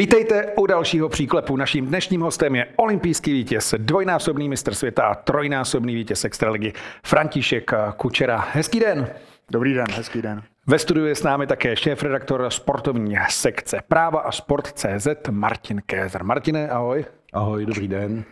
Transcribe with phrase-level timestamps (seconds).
[0.00, 1.56] Vítejte u dalšího příklepu.
[1.56, 6.72] Naším dnešním hostem je olympijský vítěz, dvojnásobný mistr světa a trojnásobný vítěz extraligy
[7.04, 8.44] František Kučera.
[8.52, 9.08] Hezký den.
[9.50, 10.42] Dobrý den, hezký den.
[10.66, 16.24] Ve studiu je s námi také šéf-redaktor sportovní sekce Práva a sport CZ Martin Kézer.
[16.24, 17.04] Martine, ahoj.
[17.32, 18.24] Ahoj, dobrý den.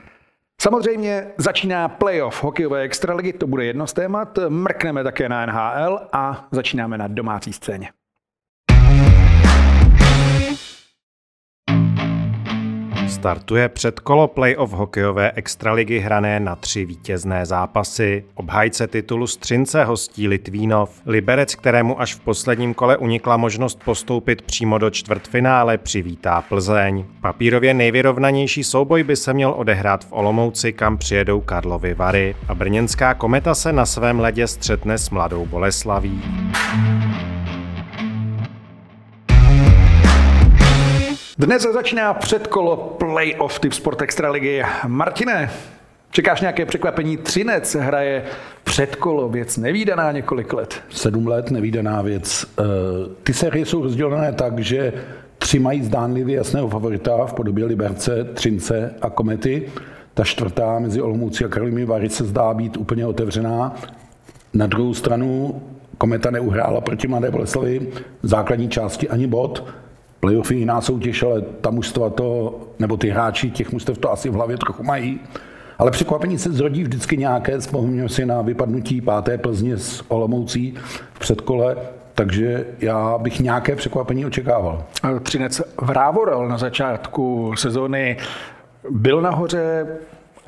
[0.61, 4.39] Samozřejmě začíná playoff hokejové extraligy, to bude jedno z témat.
[4.49, 7.91] Mrkneme také na NHL a začínáme na domácí scéně.
[13.19, 18.25] Startuje předkolo playoff hokejové extraligy hrané na tři vítězné zápasy.
[18.35, 21.03] Obhájce titulu Střince hostí Litvínov.
[21.07, 27.05] Liberec, kterému až v posledním kole unikla možnost postoupit přímo do čtvrtfinále, přivítá Plzeň.
[27.21, 32.37] Papírově nejvyrovnanější souboj by se měl odehrát v Olomouci, kam přijedou Karlovy Vary.
[32.49, 36.23] A brněnská kometa se na svém ledě střetne s mladou Boleslaví.
[41.39, 44.63] Dnes začíná předkolo playoff typ Sport Extraligy.
[44.87, 45.51] Martine,
[46.11, 47.17] čekáš nějaké překvapení?
[47.17, 48.25] Třinec hraje
[48.65, 50.81] předkolo, věc nevýdaná několik let.
[50.91, 52.47] Sedm let nevýdaná věc.
[52.59, 52.65] Eh,
[53.23, 54.93] ty série jsou rozdělené tak, že
[55.39, 59.69] tři mají zdánlivě jasného favorita v podobě Liberce, Třince a Komety.
[60.15, 63.77] Ta čtvrtá mezi Olomoucí a Karlovými Vary se zdá být úplně otevřená.
[64.55, 65.63] Na druhou stranu
[65.99, 67.79] Kometa neuhrála proti Mladé Boleslavi
[68.23, 69.65] v základní části ani bod.
[70.21, 74.29] Playoff je jiná soutěž, ale ta mužstva to, nebo ty hráči těch mužstev to asi
[74.31, 75.21] v hlavě trochu mají.
[75.79, 80.75] Ale překvapení se zrodí vždycky nějaké, vzpomínám si na vypadnutí páté Plzně s Olomoucí
[81.13, 81.77] v předkole,
[82.15, 84.85] takže já bych nějaké překvapení očekával.
[85.23, 88.17] Třinec Vrávorel na začátku sezóny
[88.91, 89.87] byl nahoře,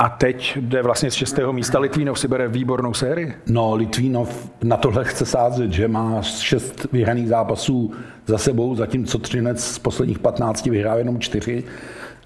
[0.00, 1.78] a teď jde vlastně z šestého místa.
[1.78, 3.34] Litvínov si bere výbornou sérii.
[3.46, 7.92] No, Litvínov na tohle chce sázet, že má šest vyhraných zápasů
[8.26, 11.64] za sebou, zatímco Třinec z posledních 15 vyhrál jenom čtyři.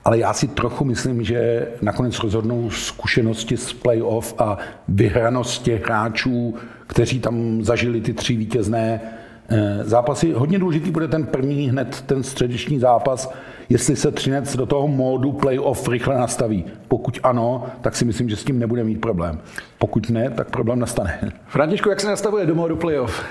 [0.05, 4.59] Ale já si trochu myslím, že nakonec rozhodnou zkušenosti z playoff a
[4.89, 6.55] vyhranost těch hráčů,
[6.87, 9.01] kteří tam zažili ty tři vítězné
[9.49, 10.33] eh, zápasy.
[10.33, 13.33] Hodně důležitý bude ten první hned, ten středeční zápas,
[13.69, 16.65] jestli se Třinec do toho módu playoff rychle nastaví.
[16.89, 19.41] Pokud ano, tak si myslím, že s tím nebude mít problém.
[19.79, 21.33] Pokud ne, tak problém nastane.
[21.47, 23.25] Františku, jak se nastavuje do módu playoff?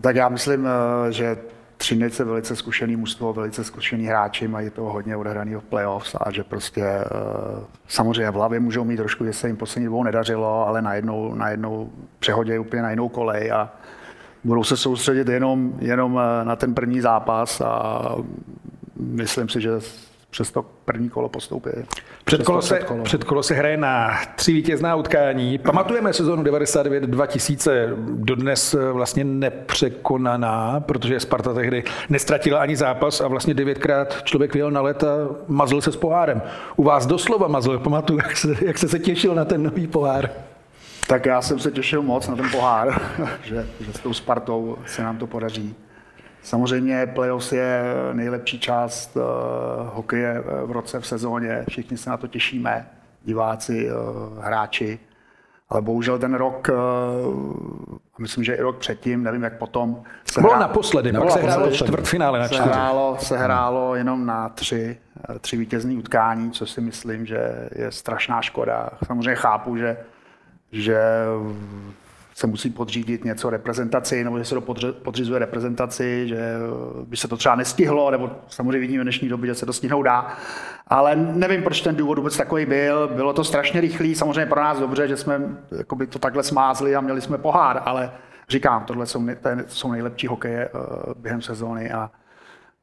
[0.00, 1.36] tak já myslím, eh, že
[1.78, 6.30] Třinec je velice zkušený mužstvo, velice zkušený hráči, mají to hodně odehraný v playoffs a
[6.30, 7.04] že prostě eh,
[7.88, 11.90] samozřejmě v hlavě můžou mít trošku, že se jim poslední dvou nedařilo, ale najednou, najednou
[12.18, 13.72] přehodí úplně na jinou kolej a
[14.44, 18.02] budou se soustředit jenom, jenom eh, na ten první zápas a
[18.96, 19.70] myslím si, že
[20.30, 21.70] přes to první kolo postoupí.
[22.24, 25.58] Předkolo se, předkolo se hraje na tři vítězná utkání.
[25.58, 27.70] Pamatujeme sezónu 99-2000,
[28.14, 34.70] dodnes eh, vlastně nepřekonaná, protože Sparta tehdy nestratila ani zápas a vlastně devětkrát člověk vyjel
[34.70, 36.42] na let a mazl se s pohárem.
[36.76, 40.30] U vás doslova mazl, pamatuju, jak se, jak se, se těšil na ten nový pohár.
[41.08, 43.00] Tak já jsem se těšil moc na ten pohár,
[43.42, 45.74] že, že s tou Spartou se nám to podaří.
[46.42, 47.82] Samozřejmě playoffs je
[48.12, 49.22] nejlepší část uh,
[49.94, 52.88] hokeje v roce v sezóně, všichni se na to těšíme,
[53.24, 54.98] diváci, uh, hráči,
[55.68, 57.34] ale bohužel ten rok, uh,
[58.18, 60.02] myslím, že i rok předtím, nevím jak potom.
[60.24, 60.60] Se Bylo hrá...
[60.60, 62.62] naposledy, pak se hrálo čtvrtfinále na čtyři.
[62.62, 64.98] Se hrálo, se hrálo jenom na tři,
[65.40, 68.90] tři vítězní utkání, co si myslím, že je strašná škoda.
[69.06, 69.96] Samozřejmě chápu, že
[70.72, 71.00] že
[72.34, 74.60] se musí podřídit něco reprezentaci, nebo že se to
[75.02, 76.54] podřizuje reprezentaci, že
[77.04, 80.02] by se to třeba nestihlo, nebo samozřejmě vidíme v dnešní době, že se to stihnout
[80.02, 80.36] dá.
[80.86, 83.08] Ale nevím, proč ten důvod vůbec takový byl.
[83.08, 85.40] Bylo to strašně rychlý, samozřejmě pro nás dobře, že jsme
[86.08, 88.12] to takhle smázli a měli jsme pohár, ale
[88.48, 90.80] říkám, tohle jsou, to jsou nejlepší hokeje uh,
[91.16, 92.10] během sezóny a,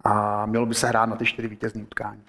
[0.03, 2.21] a mělo by se hrát na ty čtyři vítězní utkání.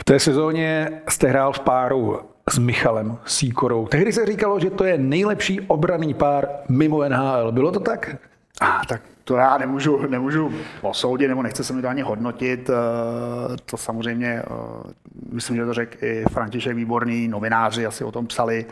[0.00, 2.20] V té sezóně jste hrál v páru
[2.50, 3.86] s Michalem Síkorou.
[3.86, 7.52] Tehdy se říkalo, že to je nejlepší obraný pár mimo NHL.
[7.52, 8.16] Bylo to tak?
[8.60, 12.70] A, tak to já nemůžu, nemůžu posoudit, nebo nechce se mi to ani hodnotit.
[12.70, 14.92] Eh, to samozřejmě, eh,
[15.32, 18.66] myslím, že to řekl i František Výborný, novináři asi o tom psali,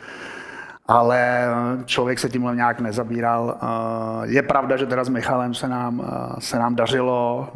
[0.86, 1.46] ale
[1.84, 3.56] člověk se tímhle nějak nezabíral.
[3.62, 3.66] Eh,
[4.24, 6.02] je pravda, že teda s Michalem se nám,
[6.38, 7.48] se nám dařilo,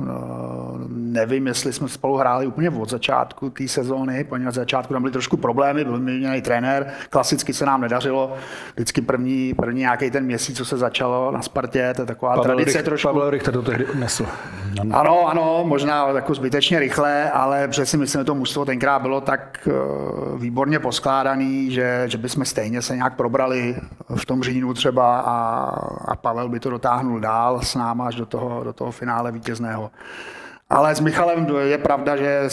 [0.89, 5.13] nevím, jestli jsme spolu hráli úplně od začátku té sezóny, poněvadž od začátku tam byly
[5.13, 8.35] trošku problémy, byl měný trenér, klasicky se nám nedařilo,
[8.75, 12.45] vždycky první, první nějaký ten měsíc, co se začalo na Spartě, to je taková Pavel
[12.45, 13.09] tradice Rych, trošku.
[13.09, 14.27] Pavel Richter to tehdy odnesl.
[14.93, 19.69] Ano, ano, možná jako zbytečně rychle, ale si myslím, že to mužstvo tenkrát bylo tak
[20.37, 23.77] výborně poskládaný, že, že bychom stejně se nějak probrali
[24.17, 25.71] v tom říjnu třeba a,
[26.05, 29.91] a Pavel by to dotáhnul dál s náma až do toho, do toho finále vítězného.
[30.71, 32.49] Ale s Michalem je pravda, že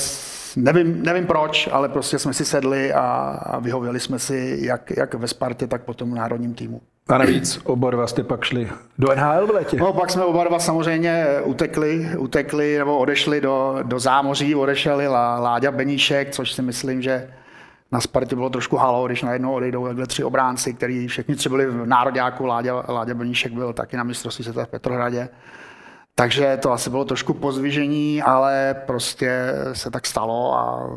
[0.55, 3.01] nevím, nevím proč, ale prostě jsme si sedli a,
[3.43, 6.81] a vyhověli jsme si jak, jak ve Spartě, tak potom v národním týmu.
[7.09, 9.77] A navíc oba dva jste pak šli do NHL v létě.
[9.77, 15.39] No, pak jsme oba dva samozřejmě utekli, utekli nebo odešli do, do zámoří, odešeli Lá,
[15.39, 17.29] Láďa Beníšek, což si myslím, že
[17.93, 21.65] na Spartě bylo trošku halo, když najednou odejdou takhle tři obránci, kteří všichni tři byli
[21.65, 25.29] v nároďáku, Láďa, Láďa Beníšek byl taky na mistrovství světa v Petrohradě.
[26.15, 30.89] Takže to asi bylo trošku pozvižení, ale prostě se tak stalo a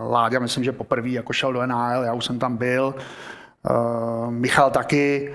[0.00, 2.94] Láďa myslím, že poprvé jako šel do NHL, já už jsem tam byl,
[3.70, 5.34] uh, Michal taky,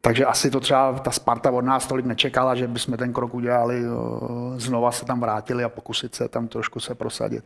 [0.00, 3.82] takže asi to třeba ta Sparta od nás tolik nečekala, že bychom ten krok udělali,
[3.88, 7.44] uh, znova se tam vrátili a pokusit se tam trošku se prosadit.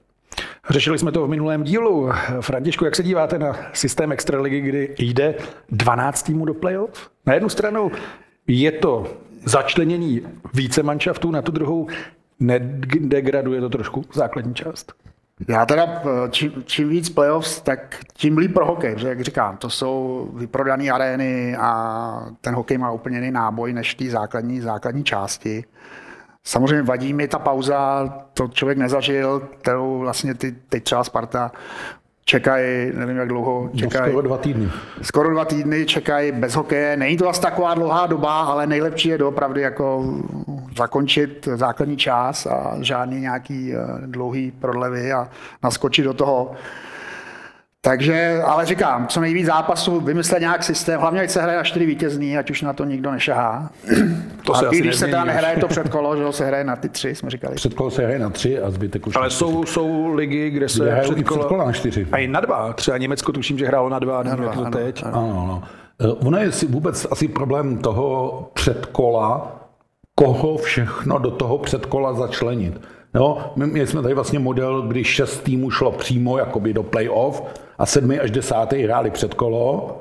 [0.70, 2.10] Řešili jsme to v minulém dílu.
[2.40, 5.34] Františku, jak se díváte na systém Extraligy, kdy jde
[5.68, 7.10] 12 týmů do playoff?
[7.26, 7.92] Na jednu stranu
[8.46, 9.06] je to
[9.44, 10.22] začlenění
[10.54, 11.88] více manšaftů, na tu druhou
[12.40, 14.92] nedegraduje to trošku základní část.
[15.48, 19.70] Já teda, čím, čím víc playoffs, tak tím líp pro hokej, že jak říkám, to
[19.70, 25.64] jsou vyprodané arény a ten hokej má úplně jiný náboj než ty základní, základní části.
[26.46, 31.52] Samozřejmě vadí mi ta pauza, to člověk nezažil, kterou vlastně ty, teď třeba Sparta
[32.24, 34.12] čekají, nevím jak dlouho, no, čekají.
[34.12, 34.70] skoro dva týdny.
[35.02, 36.96] Skoro dva týdny čekají bez hokeje.
[36.96, 40.14] Není to asi taková dlouhá doba, ale nejlepší je doopravdy jako
[40.76, 45.28] zakončit základní čas a žádný nějaký eh, dlouhý prodlevy a
[45.62, 46.52] naskočit do toho.
[47.86, 51.86] Takže, ale říkám, co nejvíc zápasů, vymyslet nějak systém, hlavně ať se hraje na čtyři
[51.86, 53.70] vítězný, ať už na to nikdo nešahá.
[54.46, 56.88] To a se i když se teda nehraje to předkolo, že se hraje na ty
[56.88, 57.54] tři, jsme říkali.
[57.54, 61.00] Předkolo se hraje na tři a zbytek už Ale jsou, jsou ligy, kde se kde
[61.00, 61.40] předkolo...
[61.40, 62.06] předkolo na čtyři.
[62.12, 62.72] A i na dva.
[62.72, 65.02] Třeba Německo tuším, že hrálo na dva, nevím, jak to ano, teď.
[65.04, 65.18] ano.
[65.18, 65.62] Ano, ano.
[66.00, 69.60] Eh, Ono je si vůbec asi problém toho předkola,
[70.14, 72.80] koho všechno do toho předkola začlenit.
[73.14, 77.42] No, my, my jsme tady vlastně model, kdy šest týmů šlo přímo jakoby do playoff
[77.78, 79.96] a sedmi až desátý hráli předkolo,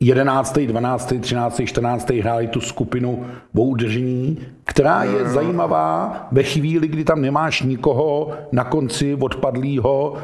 [0.00, 2.10] 11., 12., 13., 14.
[2.10, 8.64] hráli tu skupinu o udržení, která je zajímavá ve chvíli, kdy tam nemáš nikoho na
[8.64, 10.16] konci odpadlýho.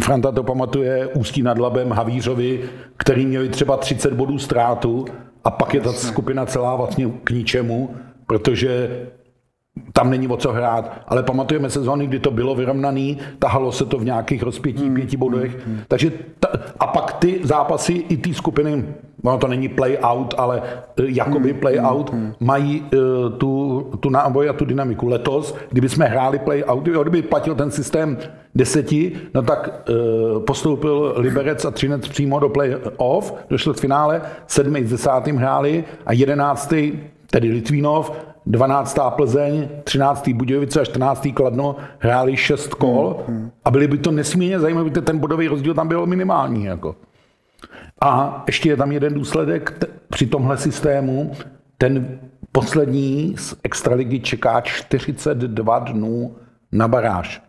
[0.00, 2.60] Franta to pamatuje Ústí nad Labem, Havířovi,
[2.96, 5.04] který měli třeba 30 bodů ztrátu
[5.44, 7.94] a pak je ta skupina celá vlastně k ničemu,
[8.26, 9.00] protože
[9.92, 13.98] tam není o co hrát, ale pamatujeme sezóny, kdy to bylo vyrovnaný, tahalo se to
[13.98, 15.58] v nějakých rozpětí Hmm, pěti bodech,
[15.88, 16.48] takže ta,
[16.80, 18.84] a pak ty zápasy i ty skupiny,
[19.24, 20.62] no to není play out, ale
[20.98, 25.08] eh, jakoby Hmm, play out, mají uh, tu, tu náboj a tu dynamiku.
[25.08, 28.18] Letos, kdyby jsme hráli play out, kdyby platil ten systém
[28.54, 34.22] deseti, no tak uh, postoupil Liberec a Třinec přímo do play off, došlo k finále,
[34.46, 36.92] sedmi s desátým hráli a jedenáctý
[37.30, 38.12] tedy Litvínov,
[38.46, 38.98] 12.
[39.16, 40.28] Plzeň, 13.
[40.28, 41.28] Budějovice a 14.
[41.34, 43.16] Kladno hráli 6 kol
[43.64, 46.64] a byly by to nesmírně zajímavé, protože ten bodový rozdíl tam byl minimální.
[46.64, 46.96] Jako.
[48.00, 51.32] A ještě je tam jeden důsledek t- při tomhle systému.
[51.78, 52.18] Ten
[52.52, 56.36] poslední z Extraligy čeká 42 dnů
[56.72, 57.42] na baráž.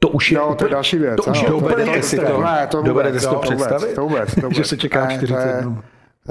[0.00, 1.16] To už je, Jo, to je další věc.
[1.24, 2.42] To už je ano, úplně si to- extrém.
[2.42, 3.94] ne, to vůbec, dovedete si to představit?
[3.94, 4.56] To vůbec, to vůbec.
[4.56, 5.78] Že se čeká Ne, 40 to je- dnů.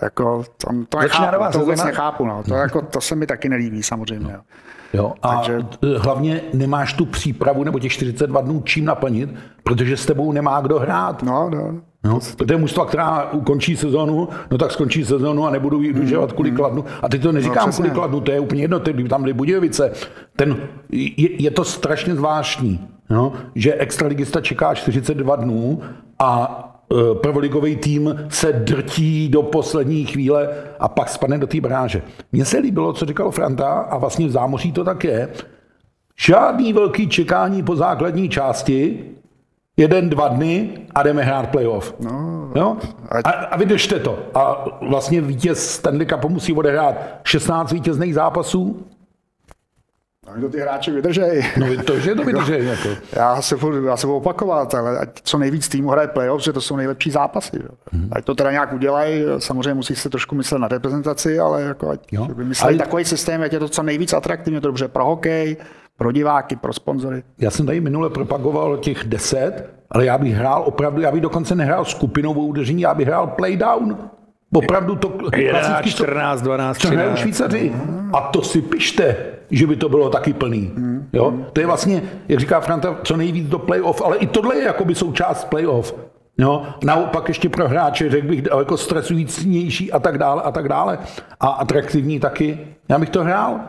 [0.04, 2.26] Jako, to, to, nechápu, nová to vůbec nechápu.
[2.26, 2.44] No.
[2.44, 4.32] To, jako, to se mi taky nelíbí samozřejmě.
[4.34, 4.40] Jo.
[4.94, 5.60] Jo, a Takže-
[5.98, 9.30] hlavně nemáš tu přípravu nebo těch 42 dnů čím naplnit,
[9.64, 11.24] protože s tebou nemá kdo hrát.
[11.24, 11.82] No, no.
[12.04, 16.52] No, protože mužstva, která ukončí sezonu, no tak skončí sezonu a nebudou ji udržovat kvůli
[16.52, 16.86] kladnu.
[17.02, 19.34] A teď to neříkám No, no, kvůli kladnu, to je úplně jedno, ty- tam byly
[19.34, 19.92] Budějovice.
[20.36, 20.58] Ten,
[20.90, 25.82] je, je, to strašně zvláštní, no, že extraligista čeká 42 dnů
[26.20, 26.64] a
[27.22, 32.02] prvoligový tým se drtí do poslední chvíle a pak spadne do té bráže.
[32.32, 35.30] Mně se líbilo, co říkal Franta a vlastně v zámoří to tak je.
[36.20, 39.04] Žádný velký čekání po základní části,
[39.78, 41.96] jeden, dva dny a jdeme hrát playoff.
[42.00, 42.78] No, jo?
[43.26, 44.20] A, a vydržte to.
[44.34, 48.86] A vlastně vítěz Stanley Cupu musí odehrát 16 vítězných zápasů.
[50.36, 51.44] No, to ty hráči vydržej.
[51.58, 52.54] No to, že to vydrží.
[52.66, 52.90] Jako.
[53.14, 56.54] Já se, budu, já se budu opakovat, ale ať co nejvíc týmů hraje playoff, že
[56.54, 57.52] to jsou nejlepší zápasy.
[57.58, 57.68] Že?
[57.92, 58.10] Mhm.
[58.12, 62.00] Ať to teda nějak udělají, samozřejmě musí se trošku myslet na reprezentaci, ale jako ať
[62.12, 62.28] Jo.
[62.36, 65.58] vymysleli Ale- takový systém, ať je to co nejvíc atraktivní, to dobře pro hokej,
[65.98, 67.24] pro diváky, pro sponzory.
[67.40, 71.56] Já jsem tady minule propagoval těch 10, ale já bych hrál opravdu, já bych dokonce
[71.56, 73.98] nehrál skupinovou udržení, já bych hrál playdown.
[74.54, 77.18] Opravdu to 11, 14, 12, 13.
[77.20, 77.74] Švýcaři.
[78.14, 79.16] A to si pište,
[79.52, 80.72] že by to bylo taky plný.
[81.14, 81.34] Jo?
[81.54, 84.96] To je vlastně, jak říká Franta, co nejvíc do playoff, ale i tohle je jakoby
[84.96, 85.96] součást playoff.
[86.40, 91.00] Jo, naopak ještě pro hráče, řekl bych, daleko stresujícnější a tak dále a tak dále.
[91.40, 92.60] A atraktivní taky.
[92.90, 93.60] Já bych to hrál.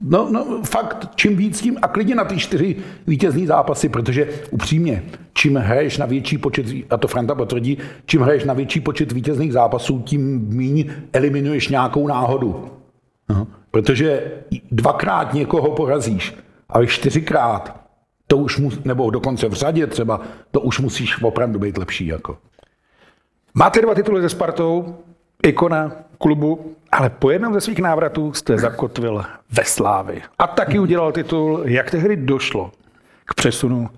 [0.00, 2.76] No, no, fakt, čím víc tím a klidně na ty čtyři
[3.06, 5.02] vítězní zápasy, protože upřímně,
[5.32, 9.52] čím hraješ na větší počet, a to Franta potvrdí, čím hraješ na větší počet vítězných
[9.52, 12.70] zápasů, tím méně eliminuješ nějakou náhodu.
[13.28, 14.32] No, protože
[14.70, 16.34] dvakrát někoho porazíš,
[16.68, 17.80] ale čtyřikrát,
[18.26, 22.06] to už mus, nebo dokonce v řadě třeba, to už musíš opravdu být lepší.
[22.06, 22.38] Jako.
[23.54, 24.96] Máte dva tituly ze Spartou,
[25.42, 30.22] ikona klubu, ale po jednom ze svých návratů jste zakotvil ve Slávi.
[30.38, 32.72] A taky udělal titul, jak tehdy došlo
[33.24, 33.88] k přesunu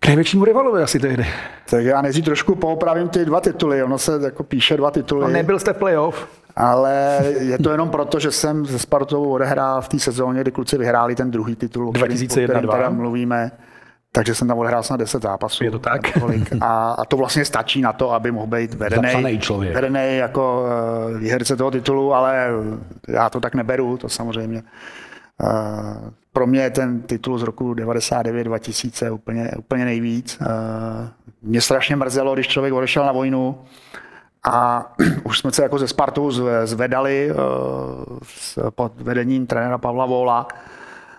[0.00, 1.26] k největšímu rivalovi asi tehdy.
[1.70, 3.82] Tak já nejdřív trošku poopravím ty dva tituly.
[3.82, 5.22] Ono se jako píše dva tituly.
[5.22, 6.28] No nebyl jste v playoff.
[6.56, 10.78] Ale je to jenom proto, že jsem se Spartou odehrál v té sezóně, kdy kluci
[10.78, 13.50] vyhráli ten druhý titul, 2001 mluvíme.
[14.12, 15.64] Takže jsem tam odehrál snad 10 zápasů.
[15.64, 16.00] Je to tak?
[16.60, 19.38] A, a to vlastně stačí na to, aby mohl být vedený,
[19.72, 20.64] vedený jako
[21.12, 22.48] uh, výherce toho titulu, ale
[23.08, 24.62] já to tak neberu, to samozřejmě.
[25.42, 30.38] Uh, pro mě je ten titul z roku 99-2000 úplně, úplně nejvíc.
[30.40, 30.46] Uh,
[31.42, 33.58] mě strašně mrzelo, když člověk odešel na vojnu
[34.44, 34.86] a
[35.24, 36.30] už jsme se jako ze Spartu
[36.64, 40.48] zvedali uh, pod vedením trenéra Pavla Vola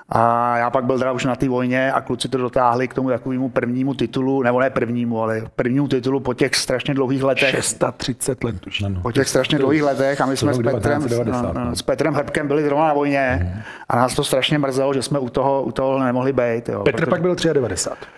[0.10, 3.10] a já pak byl teda už na té vojně a kluci to dotáhli k tomu
[3.10, 7.50] takovému prvnímu titulu, nebo ne prvnímu, ale prvnímu titulu po těch strašně dlouhých letech.
[7.50, 8.80] 630 let už.
[8.80, 12.14] No, po těch strašně dlouhých letech a my jsme s Petrem, no, no, s Petrem
[12.14, 13.62] Hrbkem byli zrovna na vojně mm.
[13.90, 16.70] a nás to strašně mrzelo, že jsme u toho, u toho nemohli být.
[16.70, 17.10] Jo, Petr protože...
[17.10, 18.10] pak byl 93.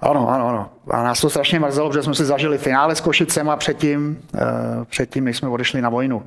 [0.00, 0.70] Ano, ano, ano.
[0.90, 4.40] A nás to strašně mrzelo, protože jsme si zažili finále s Košicema předtím, uh,
[4.84, 6.22] předtím, než jsme odešli na vojnu.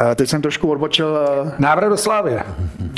[0.00, 1.18] Eh, teď jsem trošku odbočil.
[1.46, 2.38] Eh, návrat do Slávy.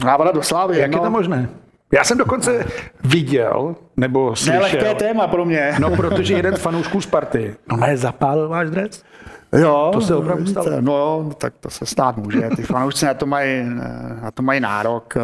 [0.04, 0.78] Návrat do Slávy.
[0.78, 0.98] Jak no.
[0.98, 1.48] je to možné?
[1.92, 2.64] Já jsem dokonce
[3.04, 4.54] viděl, nebo slyšel.
[4.54, 5.74] Nelehké téma pro mě.
[5.78, 9.02] No, protože jeden z fanoušků Sparty, no ne, zapálil váš dres?
[9.58, 10.66] Jo, to se opravdu stalo.
[10.80, 12.50] No jo, tak to se stát může.
[12.56, 13.64] Ty fanoušci na to mají,
[14.22, 15.14] na to mají nárok.
[15.16, 15.20] Eh,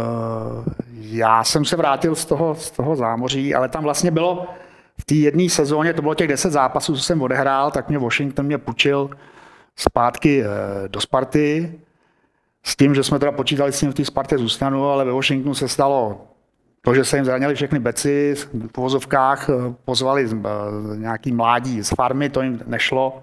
[1.01, 4.47] já jsem se vrátil z toho, z toho zámoří, ale tam vlastně bylo
[5.01, 8.47] v té jedné sezóně, to bylo těch 10 zápasů, co jsem odehrál, tak mě Washington
[8.47, 9.11] mě pučil
[9.77, 10.49] zpátky eh,
[10.89, 11.73] do Sparty,
[12.65, 15.55] s tím, že jsme teda počítali s tím v té Spartě zůstanu, ale ve Washingtonu
[15.55, 16.27] se stalo
[16.83, 20.49] to, že se jim zranili všechny beci v povozovkách, eh, pozvali eh,
[20.97, 23.23] nějaký mládí z farmy, to jim nešlo,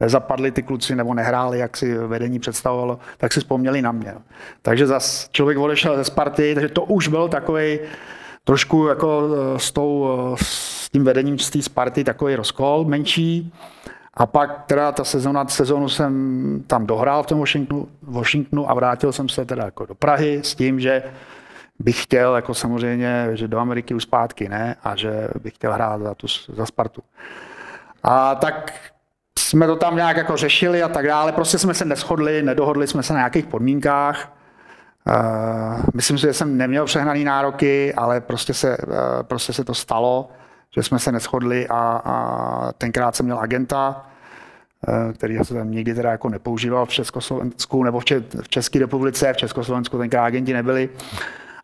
[0.00, 4.14] nezapadli ty kluci nebo nehráli, jak si vedení představovalo, tak si vzpomněli na mě.
[4.62, 7.78] Takže zas člověk odešel ze Sparty, takže to už byl takový
[8.44, 9.22] trošku jako
[9.56, 10.06] s, tou,
[10.42, 13.52] s tím vedením z té Sparty takový rozkol menší.
[14.16, 19.12] A pak teda ta sezona, sezonu jsem tam dohrál v tom Washingtonu, Washingtonu a vrátil
[19.12, 21.02] jsem se teda jako do Prahy s tím, že
[21.78, 26.02] bych chtěl, jako samozřejmě, že do Ameriky už zpátky ne, a že bych chtěl hrát
[26.02, 27.02] za, tu, za Spartu.
[28.02, 28.72] A tak
[29.38, 31.32] jsme to tam nějak jako řešili a tak dále.
[31.32, 34.32] Prostě jsme se neschodli, nedohodli jsme se na nějakých podmínkách.
[35.06, 39.74] Uh, myslím si, že jsem neměl přehnaný nároky, ale prostě se, uh, prostě se to
[39.74, 40.28] stalo
[40.76, 44.06] že jsme se neschodli a, a tenkrát jsem měl agenta,
[44.88, 48.00] eh, který jsem nikdy teda jako nepoužíval v Československu nebo
[48.40, 50.88] v České republice, v Československu tenkrát agenti nebyli.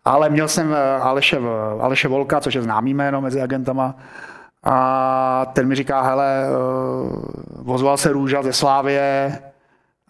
[0.05, 1.39] Ale měl jsem eh, Aleše,
[1.81, 3.95] Aleše Volka, což je známý jméno mezi agentama,
[4.65, 6.51] a ten mi říká, hele, eh,
[7.63, 9.39] vozval se Růža ze Slávě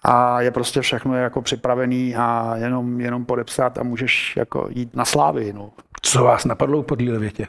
[0.03, 5.05] a je prostě všechno jako připravený a jenom, jenom podepsat a můžeš jako jít na
[5.05, 5.53] Slávy.
[5.53, 5.71] No.
[6.03, 7.47] Co vás napadlo po větě?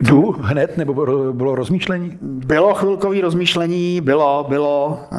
[0.00, 0.94] Jdu hned, nebo
[1.32, 2.18] bylo rozmýšlení?
[2.22, 5.06] Bylo chvilkový rozmýšlení, bylo, bylo.
[5.12, 5.18] Uh,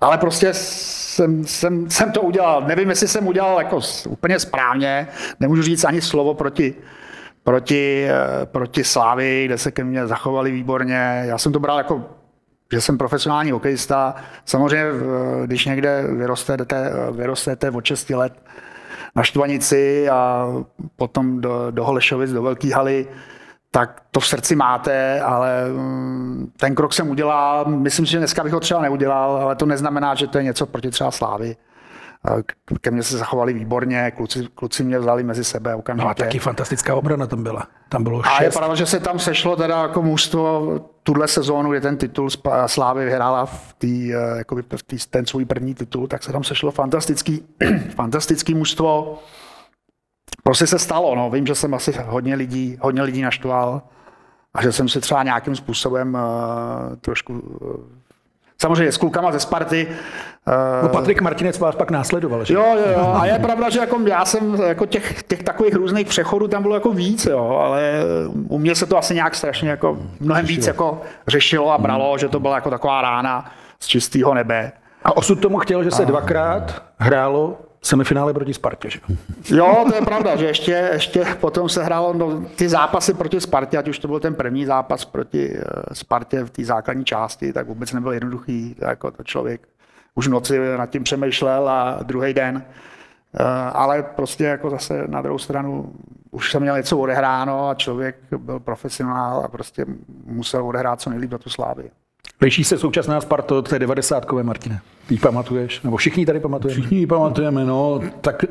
[0.00, 2.64] ale prostě jsem, jsem, jsem to udělal.
[2.66, 5.08] Nevím, jestli jsem udělal jako úplně správně.
[5.40, 6.74] Nemůžu říct ani slovo proti,
[7.44, 11.22] proti, uh, proti Slávy, kde se ke mně zachovali výborně.
[11.26, 12.04] Já jsem to bral jako
[12.72, 14.14] že jsem profesionální hokejista.
[14.44, 14.84] Samozřejmě,
[15.46, 18.32] když někde vyrostete, vyrostete od 6 let
[19.16, 20.46] na Štvanici a
[20.96, 23.06] potom do, do Holešovic, do Velké haly,
[23.70, 27.64] tak to v srdci máte, ale mm, ten krok jsem udělal.
[27.64, 30.66] Myslím si, že dneska bych ho třeba neudělal, ale to neznamená, že to je něco
[30.66, 31.56] proti třeba Slávy.
[32.80, 36.04] Ke mně se zachovali výborně, kluci, kluci mě vzali mezi sebe okamžitě.
[36.04, 37.66] No a taky fantastická obrana tam byla.
[37.88, 38.32] Tam bylo šest.
[38.38, 42.28] A je pravda, že se tam sešlo teda jako mužstvo tuhle sezónu, kdy ten titul
[42.66, 46.44] Slávy vyhrála v, tý, eh, jakoby v tý, ten svůj první titul, tak se tam
[46.44, 47.42] sešlo fantastický,
[47.94, 49.18] fantastický mužstvo
[50.42, 51.14] prostě se stalo.
[51.14, 51.30] No.
[51.30, 53.82] Vím, že jsem asi hodně lidí, hodně lidí naštval
[54.54, 58.00] a že jsem si třeba nějakým způsobem uh, trošku uh,
[58.60, 59.88] Samozřejmě s klukama ze Sparty.
[60.82, 62.54] No Patrik Martinec vás pak následoval, že?
[62.54, 63.14] Jo, jo, jo.
[63.20, 66.74] A je pravda, že jako já jsem jako těch, těch takových různých přechodů tam bylo
[66.74, 67.92] jako víc, jo, ale
[68.48, 72.28] u mě se to asi nějak strašně jako mnohem víc jako řešilo a bralo, že
[72.28, 74.72] to byla jako taková rána z čistého nebe.
[75.04, 79.00] A osud tomu chtěl, že se dvakrát hrálo semifinále proti Spartě, že?
[79.56, 83.78] Jo, to je pravda, že ještě, ještě potom se hrálo no, ty zápasy proti Spartě,
[83.78, 87.66] ať už to byl ten první zápas proti uh, Spartě v té základní části, tak
[87.66, 89.68] vůbec nebyl jednoduchý, jako to člověk
[90.14, 92.56] už v noci nad tím přemýšlel a druhý den.
[92.56, 95.92] Uh, ale prostě jako zase na druhou stranu
[96.30, 99.86] už jsem měl něco odehráno a člověk byl profesionál a prostě
[100.24, 101.90] musel odehrát co nejlíp do tu slávy.
[102.40, 104.80] Liší se současná Sparta od té 90 Martine?
[105.10, 105.82] Ty pamatuješ?
[105.82, 106.80] Nebo všichni tady pamatujeme?
[106.80, 108.00] Všichni ji pamatujeme, no.
[108.20, 108.44] Tak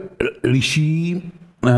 [0.44, 1.32] liší,
[1.68, 1.72] eh,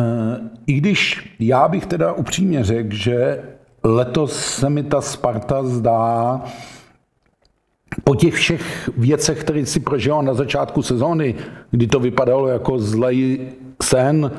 [0.67, 3.43] i když já bych teda upřímně řekl, že
[3.83, 6.41] letos se mi ta Sparta zdá
[8.03, 11.35] po těch všech věcech, které si prožil na začátku sezóny,
[11.71, 13.49] kdy to vypadalo jako zlej
[13.83, 14.31] sen,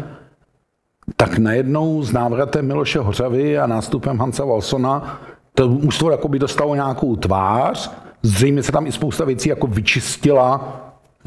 [1.16, 5.20] tak najednou s návratem Miloše Hořavy a nástupem Hansa Walsona
[5.54, 7.90] to mužstvo jako by dostalo nějakou tvář,
[8.22, 10.78] zřejmě se tam i spousta věcí jako vyčistila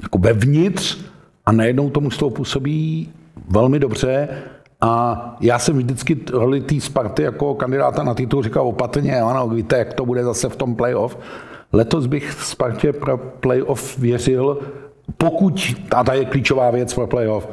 [0.02, 0.98] jako vevnitř
[1.46, 3.10] a najednou to mužstvo působí
[3.50, 4.28] velmi dobře
[4.82, 9.78] a já jsem vždycky roli té Sparty jako kandidáta na titul říkal opatrně, ano, víte,
[9.78, 11.18] jak to bude zase v tom playoff.
[11.74, 14.60] Letos bych Spartě pro playoff věřil,
[15.18, 17.50] pokud, a ta je klíčová věc pro playoff,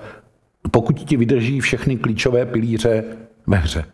[0.70, 3.04] pokud ti vydrží všechny klíčové pilíře
[3.46, 3.84] ve hře.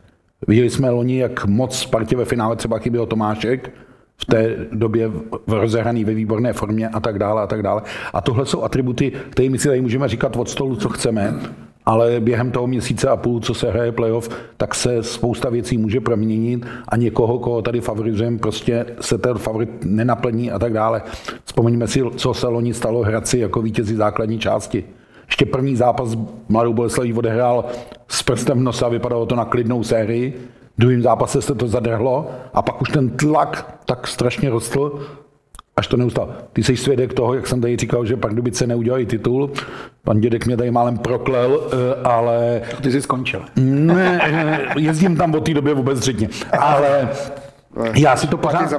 [0.49, 3.73] Viděli jsme loni, jak moc Spartě ve finále třeba chyběl Tomášek,
[4.21, 5.11] v té době
[5.47, 7.83] rozehraný ve výborné formě a tak dále a tak dále.
[8.13, 11.35] A tohle jsou atributy, které my si tady můžeme říkat od stolu, co chceme,
[11.87, 16.01] ale během toho měsíce a půl, co se hraje playoff, tak se spousta věcí může
[16.01, 21.03] proměnit a někoho, koho tady favorizujeme, prostě se ten favorit nenaplní a tak dále.
[21.45, 24.85] Vzpomeňme si, co se loni stalo Hradci jako vítězi základní části.
[25.27, 27.65] Ještě první zápas Mladou Boleslaví odehrál
[28.09, 30.41] s prstem v nose a vypadalo to na klidnou sérii.
[30.79, 35.07] V druhém zápase se to zadrhlo a pak už ten tlak tak strašně rostl,
[35.77, 36.31] až to neustálo.
[36.53, 39.51] Ty jsi svědek toho, jak jsem tady říkal, že pak se neudělají titul.
[40.05, 42.63] Pan dědek mě tady málem proklel, eh, ale...
[42.83, 43.43] Ty jsi skončil.
[43.57, 44.21] Ne,
[44.77, 46.29] jezdím tam od té době vůbec řitně.
[46.59, 47.09] Ale
[47.95, 48.73] já si to pořád,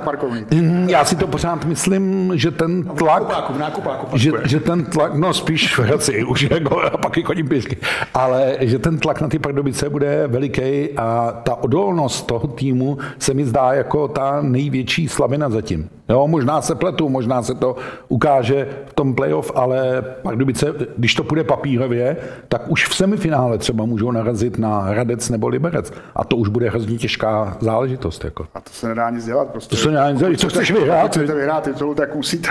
[0.51, 5.13] mm, já si to pořád myslím, že ten tlak, nákupáku, nákupáku, že, že, ten tlak,
[5.13, 7.77] no spíš v Hradci, už jako, a pak i chodím pěšky,
[8.13, 13.33] ale že ten tlak na ty Pardubice bude veliký a ta odolnost toho týmu se
[13.33, 15.89] mi zdá jako ta největší slabina zatím.
[16.09, 17.75] Jo, možná se pletu, možná se to
[18.07, 22.17] ukáže v tom playoff, ale Pardubice, když to půjde papírově,
[22.47, 25.93] tak už v semifinále třeba můžou narazit na Hradec nebo Liberec.
[26.15, 28.23] A to už bude hrozně těžká záležitost.
[28.23, 28.47] Jako.
[28.55, 29.47] A to se nedá nic dělat.
[29.47, 29.75] Prostě.
[29.75, 30.39] To se nedá nic dělat.
[30.39, 31.01] Co chceš vyhrát?
[31.01, 32.49] Pokud chcete vyhrát titul, tak musíte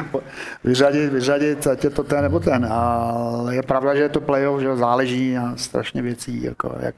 [0.65, 2.67] vyřadit, vyřadit, ať je to ten nebo ten.
[2.71, 6.95] Ale je pravda, že je to playoff, že záleží na strašně věcí, jako jak,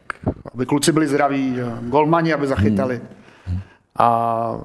[0.55, 3.01] aby kluci byli zdraví, že golmani, aby zachytali.
[3.47, 3.61] Hmm.
[3.99, 4.57] A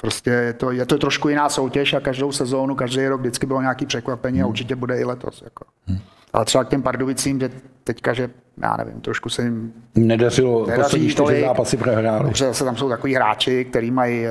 [0.00, 3.60] Prostě je to, je to trošku jiná soutěž a každou sezónu, každý rok vždycky bylo
[3.60, 4.44] nějaký překvapení hmm.
[4.44, 5.42] a určitě bude i letos.
[5.42, 5.64] Jako.
[5.86, 5.98] Hmm.
[6.32, 7.50] Ale třeba k těm Pardubicím, že
[7.84, 8.30] teďka, že
[8.62, 12.24] já nevím, trošku se jim nedařilo poslední čtyři zápasy prohráli.
[12.24, 14.30] Dobře, zase tam jsou takový hráči, který mají, eh,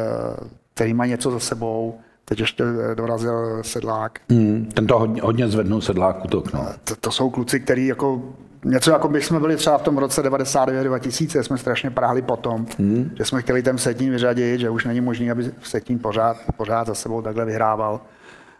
[0.73, 1.99] který mají něco za sebou.
[2.25, 2.63] Teď ještě
[2.95, 4.19] dorazil Sedlák.
[4.29, 6.53] Hmm, ten to hodně, hodně zvednul Sedlák útok.
[6.53, 6.67] No.
[6.84, 8.21] To, to, jsou kluci, kteří jako
[8.65, 13.12] něco jako by jsme byli třeba v tom roce 99-2000, jsme strašně práhli potom, hmm.
[13.17, 16.95] že jsme chtěli ten Setín vyřadit, že už není možné, aby Setín pořád, pořád za
[16.95, 18.02] sebou takhle vyhrával.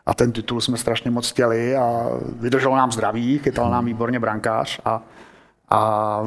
[0.06, 2.10] A ten titul jsme strašně moc chtěli a
[2.40, 5.04] vydrželo nám zdraví, chytal nám výborně brankář a,
[5.70, 6.22] a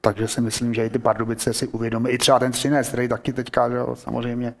[0.00, 3.32] takže si myslím, že i ty Pardubice si uvědomí, i třeba ten Třinec, který taky
[3.32, 4.54] teďka, že samozřejmě,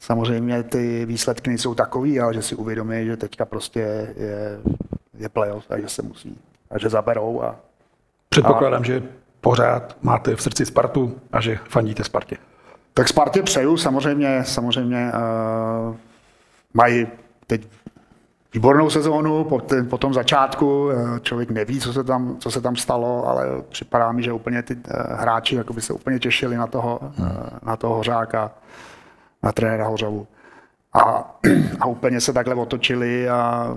[0.00, 3.80] samozřejmě ty výsledky nejsou takový, ale že si uvědomí, že teďka prostě
[4.16, 4.60] je,
[5.18, 6.38] je playoff a že se musí
[6.70, 7.42] a že zaberou.
[7.42, 7.56] A,
[8.28, 9.02] Předpokládám, a, že
[9.40, 12.36] pořád máte v srdci Spartu a že fandíte Spartě.
[12.94, 15.96] Tak Spartě přeju, samozřejmě, samozřejmě uh,
[16.74, 17.06] mají
[17.46, 17.68] teď
[18.54, 20.84] výbornou sezónu po, ten, po tom začátku.
[20.86, 24.62] Uh, člověk neví, co se, tam, co se tam stalo, ale připadá mi, že úplně
[24.62, 27.28] ty uh, hráči by se úplně těšili na toho, uh,
[27.62, 28.50] na toho Hořáka,
[29.42, 30.26] na trenéra Hořavu.
[30.92, 31.00] A,
[31.80, 33.68] a úplně se takhle otočili a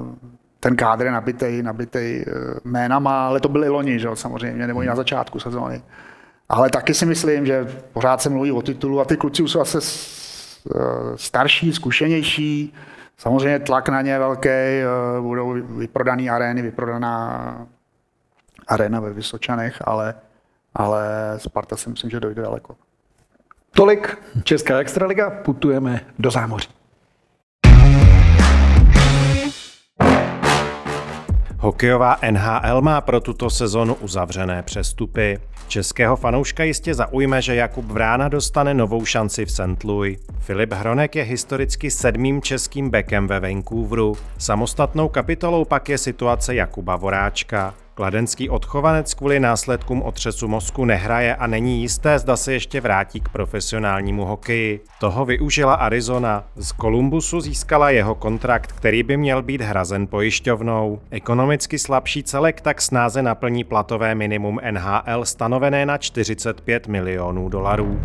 [0.59, 4.85] ten kádr je nabitej, nabitej eh, jménama, ale to byly loni, že samozřejmě, nebo i
[4.85, 5.81] na začátku sezóny.
[6.49, 9.79] Ale taky si myslím, že pořád se mluví o titulu a ty kluci jsou zase
[9.79, 10.79] eh,
[11.15, 12.73] starší, zkušenější,
[13.17, 14.85] samozřejmě tlak na ně velký, eh,
[15.21, 17.67] budou vyprodaný arény, vyprodaná
[18.67, 20.15] arena ve Vysočanech, ale,
[20.75, 21.05] ale
[21.37, 22.75] Sparta si myslím, že dojde daleko.
[23.71, 26.78] Tolik Česká extraliga, putujeme do zámoří.
[31.69, 35.39] Hokejová NHL má pro tuto sezonu uzavřené přestupy.
[35.67, 39.83] Českého fanouška jistě zaujme, že Jakub Vrána dostane novou šanci v St.
[39.83, 40.19] Louis.
[40.39, 44.15] Filip Hronek je historicky sedmým českým bekem ve Vancouveru.
[44.37, 47.73] Samostatnou kapitolou pak je situace Jakuba Voráčka.
[47.99, 53.29] Kladenský odchovanec kvůli následkům otřesu mozku nehraje a není jisté, zda se ještě vrátí k
[53.29, 54.83] profesionálnímu hokeji.
[54.99, 56.43] Toho využila Arizona.
[56.55, 60.99] Z Kolumbusu získala jeho kontrakt, který by měl být hrazen pojišťovnou.
[61.11, 67.99] Ekonomicky slabší celek tak snáze naplní platové minimum NHL stanovené na 45 milionů dolarů.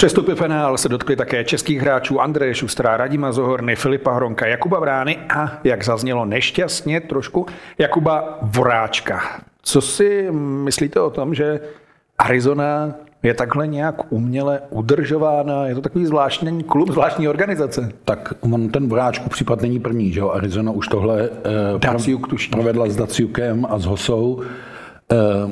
[0.00, 5.18] Přestupy FNL se dotkly také českých hráčů Andreje Šustra, Radima Zohorny, Filipa Hronka, Jakuba Vrány
[5.28, 7.46] a, jak zaznělo nešťastně trošku,
[7.78, 9.20] Jakuba Voráčka.
[9.62, 10.28] Co si
[10.64, 11.60] myslíte o tom, že
[12.18, 15.66] Arizona je takhle nějak uměle udržována?
[15.66, 17.92] Je to takový zvláštní klub, zvláštní organizace?
[18.04, 20.30] Tak on ten Voráčku případ není první, že jo?
[20.30, 24.42] Arizona už tohle uh, provedla s Daciukem a s Hosou.
[25.12, 25.50] Uh,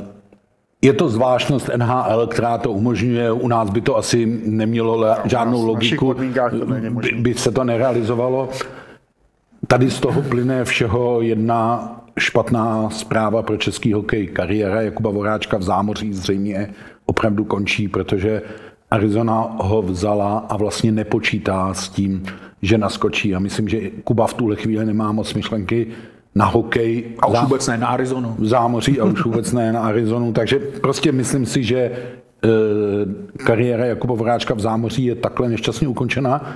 [0.82, 3.32] je to zvláštnost NHL, která to umožňuje.
[3.32, 6.14] U nás by to asi nemělo žádnou logiku,
[6.90, 8.48] by, by se to nerealizovalo.
[9.66, 14.26] Tady z toho plyne všeho jedna špatná zpráva pro český hokej.
[14.26, 16.70] Kariéra Jakuba Voráčka v zámoří zřejmě
[17.06, 18.42] opravdu končí, protože
[18.90, 22.24] Arizona ho vzala a vlastně nepočítá s tím,
[22.62, 23.34] že naskočí.
[23.34, 25.86] A myslím, že Kuba v tuhle chvíli nemá moc myšlenky
[26.38, 27.05] na hokej.
[27.18, 28.37] A už vůbec ne na Arizonu.
[28.42, 30.33] Zámoří a už vůbec ne na Arizonu.
[30.38, 31.90] Takže prostě myslím si, že e,
[33.44, 36.46] kariéra Jakuba Vráčka v zámoří je takhle nešťastně ukončena.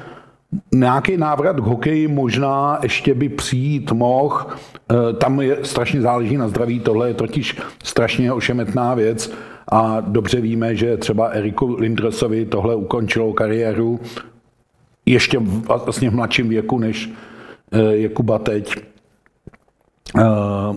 [0.74, 4.46] Nějaký návrat k hokeji možná ještě by přijít mohl.
[4.46, 6.80] E, tam je strašně záleží na zdraví.
[6.80, 9.32] Tohle je totiž strašně ošemetná věc.
[9.72, 14.00] A dobře víme, že třeba Eriku Lindresovi tohle ukončilo kariéru
[15.06, 15.38] ještě
[15.84, 17.10] vlastně v mladším věku, než
[17.72, 18.91] e, Jakuba teď.
[20.14, 20.76] Uh,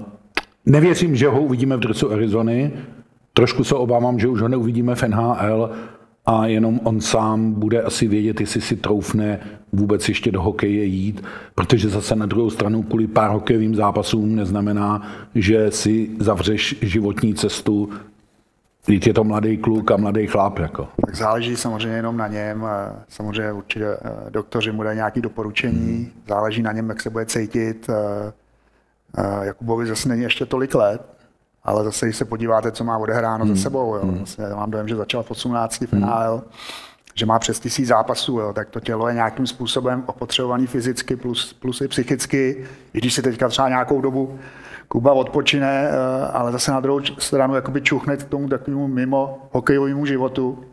[0.65, 2.71] nevěřím, že ho uvidíme v dresu Arizony.
[3.33, 5.71] Trošku se obávám, že už ho neuvidíme v NHL
[6.25, 9.39] a jenom on sám bude asi vědět, jestli si troufne
[9.73, 11.23] vůbec ještě do hokeje jít,
[11.55, 15.01] protože zase na druhou stranu kvůli pár hokejovým zápasům neznamená,
[15.35, 17.89] že si zavřeš životní cestu
[18.87, 20.59] Víte, je to mladý kluk a mladý chlap.
[20.59, 20.87] Jako.
[21.05, 22.65] Tak záleží samozřejmě jenom na něm.
[23.07, 25.95] Samozřejmě určitě eh, doktoři mu dají nějaké doporučení.
[25.95, 26.11] Hmm.
[26.27, 27.89] Záleží na něm, jak se bude cítit.
[29.17, 31.01] Eh, Jakubovi zase není ještě tolik let,
[31.63, 33.55] ale zase, když se podíváte, co má odehráno hmm.
[33.55, 34.17] za sebou, jo, hmm.
[34.17, 35.81] vlastně mám dojem, že začal v 18.
[35.81, 35.87] Hmm.
[35.87, 36.43] finál,
[37.13, 41.53] že má přes tisíc zápasů, jo, tak to tělo je nějakým způsobem opotřebovaný fyzicky plus,
[41.53, 42.65] plus i psychicky.
[42.93, 44.39] I když si teďka třeba nějakou dobu
[44.87, 50.05] Kuba odpočine, eh, ale zase na druhou stranu jakoby čuchne k tomu takovému mimo hokejovému
[50.05, 50.65] životu.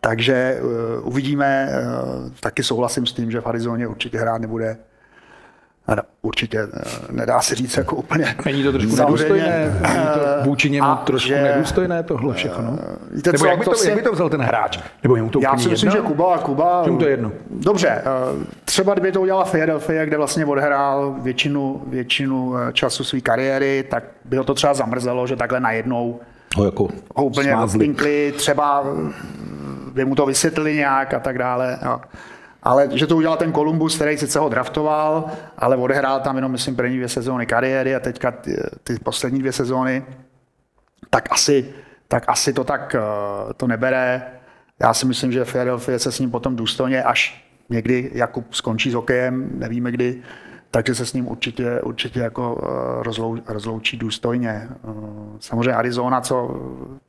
[0.00, 4.76] Takže uh, uvidíme, uh, taky souhlasím s tím, že v Arizoně určitě hrát nebude
[5.86, 8.36] ano, určitě eh, nedá se říct jako úplně.
[8.44, 9.78] Není to trošku nedůstojné?
[9.82, 12.78] Není to vůči němu a trošku že, nedůstojné tohle všechno?
[12.82, 13.88] Eh, víte, Nebo co, jak, by to, si...
[13.88, 14.78] jak by to vzal ten hráč?
[15.02, 16.02] Nebo jemu to Já si myslím, jedno?
[16.02, 16.82] že Kuba, Kuba...
[16.84, 17.32] Že to jedno?
[17.50, 18.02] Dobře, eh,
[18.64, 24.36] třeba kdyby to udělala Philadelphia, kde vlastně odhrál většinu, většinu času své kariéry, tak by
[24.36, 26.20] ho to třeba zamrzelo, že takhle najednou
[26.56, 28.84] ho jako ho úplně odpinkli, třeba
[29.92, 31.78] by mu to vysvětlili nějak a tak dále.
[31.84, 32.00] Jo.
[32.64, 36.76] Ale že to udělal ten Kolumbus, který sice ho draftoval, ale odehrál tam jenom, myslím,
[36.76, 40.04] první dvě sezóny kariéry a teďka ty, ty poslední dvě sezóny,
[41.10, 41.74] tak asi,
[42.08, 44.22] tak asi to tak uh, to nebere.
[44.80, 48.94] Já si myslím, že Philadelphia se s ním potom důstojně, až někdy Jakub skončí s
[48.94, 50.22] hokejem, nevíme kdy,
[50.74, 54.68] takže se s ním určitě, určitě jako eh, rozlou, rozloučí důstojně.
[54.70, 54.88] Eh,
[55.40, 56.60] samozřejmě Arizona, co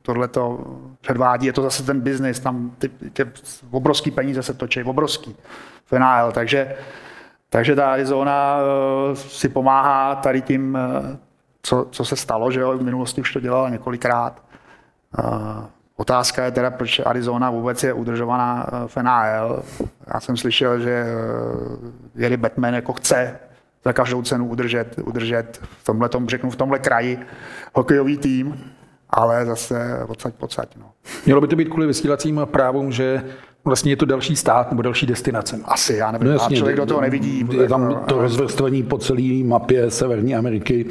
[0.02, 0.58] tohle to
[1.00, 3.24] předvádí, je to zase ten biznis, tam ty, ty
[3.70, 5.36] obrovský peníze se točí, obrovský
[5.98, 6.76] NHL, takže,
[7.50, 10.78] takže ta Arizona eh, si pomáhá tady tím,
[11.62, 14.42] co, co se stalo, že jo, v minulosti už to dělala několikrát.
[15.96, 19.62] Otázka je teda, proč Arizona vůbec je udržovaná v NHL.
[20.14, 21.06] Já jsem slyšel, že
[22.14, 23.38] Jerry Batman jako chce
[23.86, 27.18] za každou cenu udržet, udržet v tomhle, tom, řeknu, v tomhle kraji
[27.74, 28.54] hokejový tým,
[29.10, 30.76] ale zase odsaď pocať.
[30.76, 30.90] No.
[31.26, 33.22] Mělo by to být kvůli vysílacím právům, že
[33.64, 35.60] vlastně je to další stát nebo další destinace.
[35.64, 37.48] Asi, já nevím, no jasně, člověk do toho nevidí.
[37.60, 40.86] Je tam to rozvrstvení po celé mapě Severní Ameriky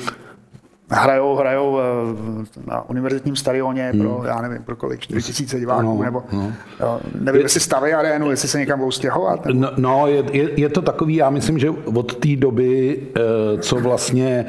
[0.90, 4.02] hrajou, hrajou eh, na univerzitním stadioně hmm.
[4.02, 6.54] pro, já nevím, pro kolik, 4 tisíce diváků, no, nebo no.
[6.80, 9.46] Jo, nevím, jestli staví arénu, jestli se někam budou stěhovat.
[9.46, 13.76] No, no je, je, je, to takový, já myslím, že od té doby, eh, co
[13.76, 14.46] vlastně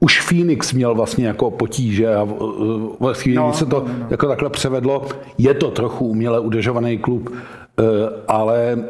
[0.00, 2.28] už Phoenix měl vlastně jako potíže a
[3.00, 4.06] ve chvíli, no, se to no, no.
[4.10, 5.06] jako takhle převedlo,
[5.38, 7.82] je to trochu uměle udržovaný klub, eh,
[8.28, 8.84] ale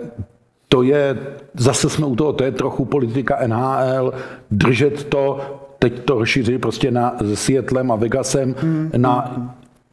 [0.68, 1.18] to je,
[1.54, 4.12] zase jsme u toho, to je trochu politika NHL,
[4.50, 5.40] držet to,
[5.78, 8.90] teď to rozšíří prostě na Seattlem a Vegasem hmm.
[8.96, 9.36] na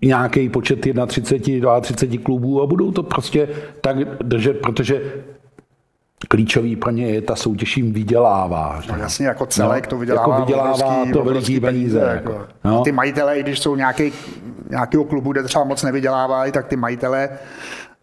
[0.01, 3.49] nějaký počet 31, 32 klubů a budou to prostě
[3.81, 5.01] tak držet, protože
[6.27, 8.81] klíčový pro ně je ta soutěž jim vydělává.
[8.89, 11.99] No, jasně, jako celek no, to vydělává, jako vydělává obrovský, to veliký peníze.
[11.99, 12.31] peníze jako.
[12.31, 12.47] Jako.
[12.63, 12.83] No.
[12.83, 14.13] Ty majitele, když jsou nějaký,
[14.69, 17.29] nějakého klubu, kde třeba moc nevydělávají, tak ty majitele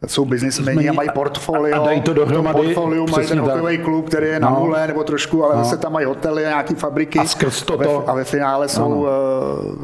[0.07, 1.83] jsou biznismeni a mají portfolio.
[1.83, 2.59] A dají to dohromady.
[2.59, 4.61] portfolio mají ten hokejový klub, který je na no.
[4.61, 5.65] nule nebo trošku, ale no.
[5.65, 7.19] zase tam mají hotely a nějaké fabriky.
[7.19, 9.07] A skrz to, a, ve, a ve finále jsou no.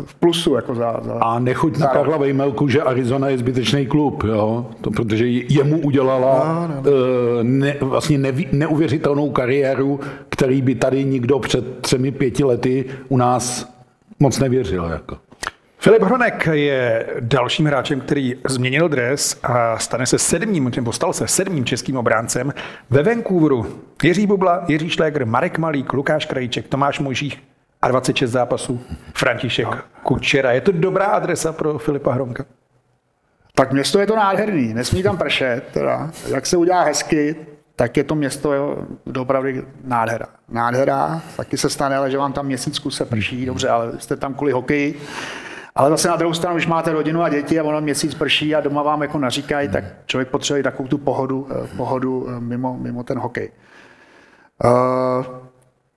[0.04, 0.54] v plusu.
[0.54, 4.66] Jako za, za, a nechuť na Karla Vejmelku, že Arizona je zbytečný klub, jo?
[4.80, 6.90] To, protože jemu udělala no, no.
[6.90, 6.96] Uh,
[7.42, 13.72] ne, vlastně neví, neuvěřitelnou kariéru, který by tady nikdo před třemi, pěti lety u nás
[14.20, 14.84] moc nevěřil.
[14.84, 15.16] Jako.
[15.86, 21.28] Filip Hronek je dalším hráčem, který změnil dres a stane se sedmým, nebo stal se
[21.28, 22.54] sedmým českým obráncem
[22.90, 23.82] ve Vancouveru.
[24.02, 27.42] Jiří Bubla, Jiří Šléger, Marek Malík, Lukáš Krajíček, Tomáš Mojžík
[27.82, 28.80] a 26 zápasů
[29.14, 29.68] František
[30.02, 30.52] Kučera.
[30.52, 32.44] Je to dobrá adresa pro Filipa Hronka?
[33.54, 36.10] Tak město je to nádherný, nesmí tam pršet, teda.
[36.28, 37.36] jak se udělá hezky,
[37.76, 38.76] tak je to město
[39.18, 39.48] opravdu
[39.84, 40.26] nádhera.
[40.48, 44.34] Nádhera, taky se stane, ale že vám tam měsíc se prší, dobře, ale jste tam
[44.34, 45.00] kvůli hokeji,
[45.76, 48.60] ale zase na druhou stranu, když máte rodinu a děti a ono měsíc prší a
[48.60, 53.04] doma vám jako naříkají, tak člověk potřebuje takovou tu pohodu, eh, pohodu eh, mimo, mimo
[53.04, 53.50] ten hokej.
[54.64, 55.24] Eh,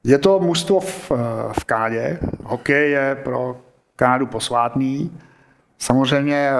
[0.03, 1.11] je to mužstvo v,
[1.59, 2.19] v Kádě.
[2.43, 3.57] Hokej je pro
[3.95, 5.19] Kádu posvátný.
[5.77, 6.51] Samozřejmě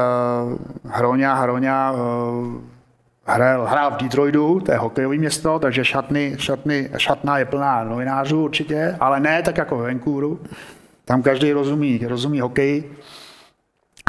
[0.83, 1.95] Hroňa, Hroňa
[3.25, 8.43] hrál, hrál v Detroitu, to je hokejové město, takže šatny, šatny, šatna je plná novinářů
[8.43, 10.39] určitě, ale ne tak jako v Vancouveru.
[11.05, 12.83] Tam každý rozumí, rozumí hokej,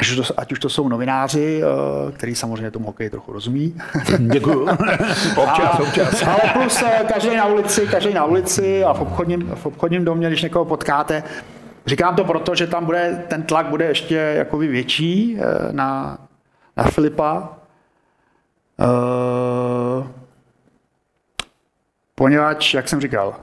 [0.00, 3.74] ať už, to, ať už to jsou novináři, eh, který samozřejmě tomu hokej trochu rozumí.
[4.18, 4.68] Děkuju.
[5.36, 6.22] občas, občas.
[6.26, 10.28] Ale plus eh, každý na ulici, každý na ulici a v obchodním, v obchodním domě,
[10.28, 11.22] když někoho potkáte,
[11.86, 16.18] Říkám to proto, že tam bude, ten tlak bude ještě jakoby větší eh, na,
[16.76, 17.56] na Filipa.
[22.20, 23.34] Poněvadž, jak jsem říkal,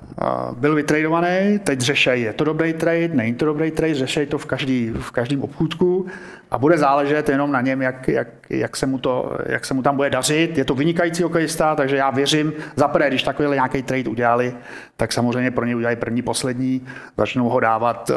[0.58, 4.46] byl vytradovaný, teď řešej, je to dobrý trade, není to dobrý trade, řešej to v,
[4.46, 6.06] každý, v každém obchůdku
[6.52, 9.82] a bude záležet jenom na něm, jak, jak, jak, se mu to, jak se mu
[9.82, 10.58] tam bude dařit.
[10.58, 14.54] Je to vynikající hokejista, takže já věřím, za prvé, když takový nějaký trade udělali,
[14.98, 16.88] tak samozřejmě pro něj udělají první, poslední,
[17.18, 18.12] začnou ho dávat,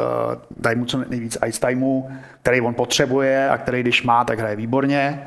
[0.57, 2.09] dají mu co nejvíc ice timeu,
[2.41, 5.23] který on potřebuje a který když má, tak hraje výborně.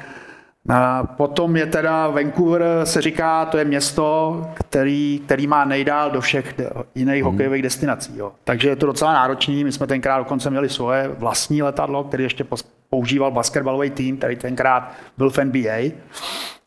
[0.69, 6.21] A potom je teda Vancouver, se říká, to je město, který, který má nejdál do
[6.21, 6.55] všech
[6.95, 7.33] jiných hmm.
[7.33, 8.13] hokejových destinací.
[8.17, 8.33] Jo.
[8.45, 9.65] Takže je to docela náročný.
[9.65, 12.45] My jsme tenkrát dokonce měli svoje vlastní letadlo, který ještě
[12.91, 15.95] používal basketbalový tým, který tenkrát byl v NBA,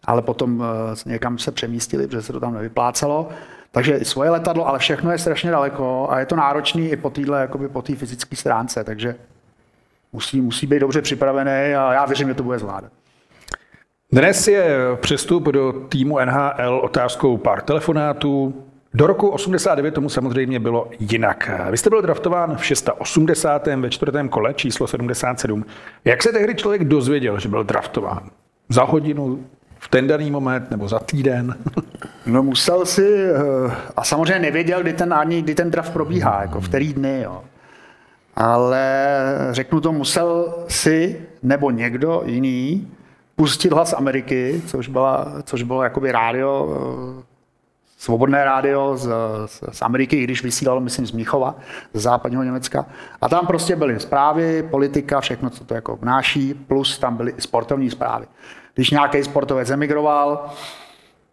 [0.05, 3.29] ale potom eh, někam se přemístili, protože se to tam nevyplácelo.
[3.71, 7.49] Takže svoje letadlo, ale všechno je strašně daleko a je to náročný i po téhle,
[7.73, 9.15] po té fyzické stránce, takže
[10.13, 12.91] musí, musí být dobře připravený a já věřím, že to bude zvládat.
[14.11, 18.63] Dnes je přestup do týmu NHL otázkou pár telefonátů.
[18.93, 21.51] Do roku 89 tomu samozřejmě bylo jinak.
[21.71, 23.67] Vy jste byl draftován v 680.
[23.67, 25.65] ve čtvrtém kole, číslo 77.
[26.05, 28.29] Jak se tehdy člověk dozvěděl, že byl draftován?
[28.69, 29.45] Za hodinu,
[29.79, 31.55] v ten daný moment nebo za týden?
[32.25, 36.61] No musel si, eh, a samozřejmě nevěděl, kdy ten, ani kdy ten draft probíhá, jako
[36.61, 37.43] v který dny, jo.
[38.35, 39.17] Ale
[39.51, 42.87] řeknu to, musel si nebo někdo jiný
[43.39, 46.69] pustit hlas Ameriky, což, byla, což bylo jakoby rádio,
[47.21, 47.23] eh,
[47.97, 49.09] svobodné rádio z,
[49.45, 51.55] z, z Ameriky, i když vysílalo, myslím, z Míchova,
[51.93, 52.85] z západního Německa.
[53.21, 57.41] A tam prostě byly zprávy, politika, všechno, co to jako obnáší, plus tam byly i
[57.41, 58.25] sportovní zprávy.
[58.73, 60.49] Když nějaký sportovec emigroval,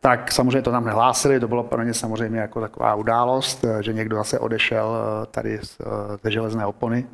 [0.01, 3.93] tak samozřejmě to tam nehlásili, to bylo pro ně samozřejmě jako taková událost, eh, že
[3.93, 5.79] někdo zase odešel eh, tady z
[6.21, 7.07] té železné opony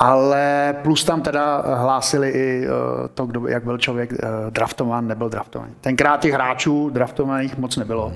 [0.00, 2.68] ale plus tam teda hlásili i eh,
[3.14, 5.74] to, kdo, jak byl člověk eh, draftován, nebyl draftovaný.
[5.80, 8.12] Tenkrát těch hráčů draftovaných moc nebylo,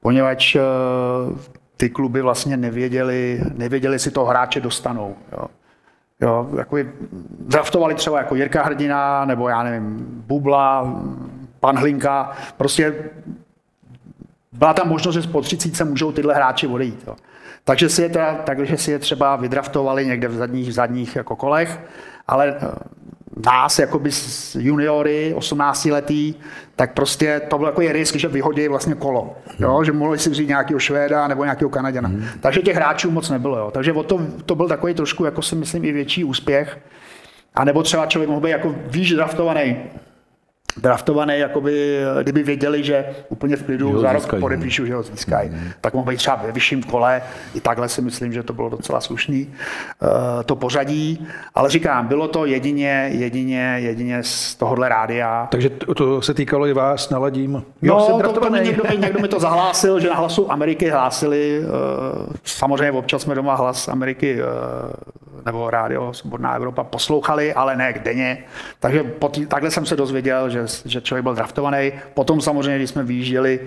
[0.00, 0.60] poněvadž eh,
[1.76, 5.16] ty kluby vlastně nevěděli, nevěděli si toho hráče dostanou.
[5.32, 5.46] Jo.
[6.20, 6.76] Jo, jako
[7.38, 11.00] draftovali třeba jako Jirka Hrdina, nebo já nevím, Bubla,
[11.60, 12.94] pan Hlinka, prostě
[14.52, 17.04] byla tam možnost, že po 30 můžou tyhle hráči odejít.
[17.06, 17.16] Jo.
[17.64, 21.80] Takže si je, teda, takže si je třeba vydraftovali někde v zadních, zadních jako kolech,
[22.28, 22.68] ale eh,
[23.46, 24.10] nás, jakoby
[24.58, 26.34] juniory, 18 letý,
[26.76, 29.36] tak prostě to byl takový risk, že vyhodí vlastně kolo.
[29.58, 29.84] Jo?
[29.84, 32.08] Že mohli si vzít nějakého Švéda nebo nějakého Kanaděna.
[32.08, 32.24] Hmm.
[32.40, 33.58] Takže těch hráčů moc nebylo.
[33.58, 33.70] Jo?
[33.70, 36.78] Takže to, to byl takový trošku, jako si myslím, i větší úspěch.
[37.54, 39.76] A nebo třeba člověk mohl být jako výš draftovaný
[40.76, 45.70] draftovaný, jakoby, kdyby věděli, že úplně v klidu za rok podepíšu, že ho získají, mm.
[45.80, 47.22] tak mohl být třeba ve vyšším kole.
[47.54, 50.08] I takhle si myslím, že to bylo docela slušný uh,
[50.46, 51.26] to pořadí.
[51.54, 55.48] Ale říkám, bylo to jedině, jedině, jedině z tohohle rádia.
[55.50, 57.62] Takže to, to se týkalo i vás, naladím.
[57.82, 60.90] Jo, no, jsem to, to někdo, mi, někdo mi to zahlásil, že na hlasu Ameriky
[60.90, 61.60] hlásili.
[61.60, 61.66] Uh,
[62.44, 64.48] samozřejmě občas jsme doma hlas Ameriky uh,
[65.46, 68.44] nebo rádio Svobodná Evropa poslouchali, ale ne denně.
[68.80, 71.92] Takže tý, takhle jsem se dozvěděl, že, že člověk byl draftovaný.
[72.14, 73.60] Potom samozřejmě, když jsme vyjížděli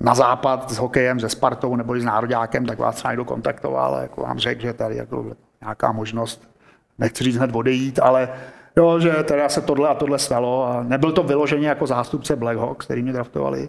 [0.00, 4.38] na západ s hokejem, se Spartou nebo s Nároďákem, tak vás někdo kontaktoval jako vám
[4.38, 5.26] řekl, že tady jako
[5.60, 6.50] nějaká možnost,
[6.98, 8.28] nechci říct hned odejít, ale
[8.76, 12.86] jo, že teda se tohle a tohle stalo a nebyl to vyloženě jako zástupce Blackhawks,
[12.86, 13.68] který mě draftovali.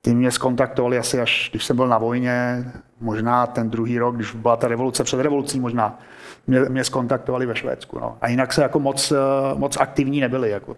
[0.00, 2.64] Ty mě skontaktovali asi až, když jsem byl na vojně,
[3.00, 5.98] možná ten druhý rok, když byla ta revoluce před revolucí možná,
[6.46, 7.98] mě, mě skontaktovali ve Švédsku.
[7.98, 8.16] No.
[8.20, 9.16] A jinak se jako moc, eh,
[9.54, 10.50] moc aktivní nebyli.
[10.50, 10.76] Jako.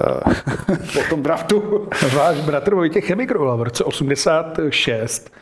[0.00, 0.34] Eh,
[0.94, 1.88] po tom draftu.
[2.14, 5.32] Váš bratr Vojtěch emigroval v roce 86.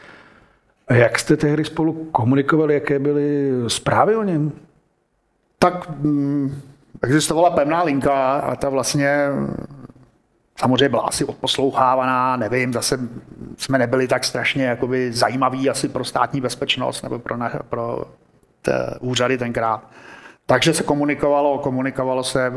[0.89, 4.53] A jak jste tehdy spolu komunikovali, jaké byly zprávy o něm?
[5.59, 6.61] Tak mm,
[7.03, 9.29] existovala pevná linka a ta vlastně
[10.61, 12.99] samozřejmě byla asi odposlouchávaná, nevím, zase
[13.57, 18.05] jsme nebyli tak strašně jakoby zajímaví asi pro státní bezpečnost nebo pro, na, pro
[19.01, 19.83] úřady tenkrát.
[20.47, 22.53] Takže se komunikovalo, komunikovalo se eh,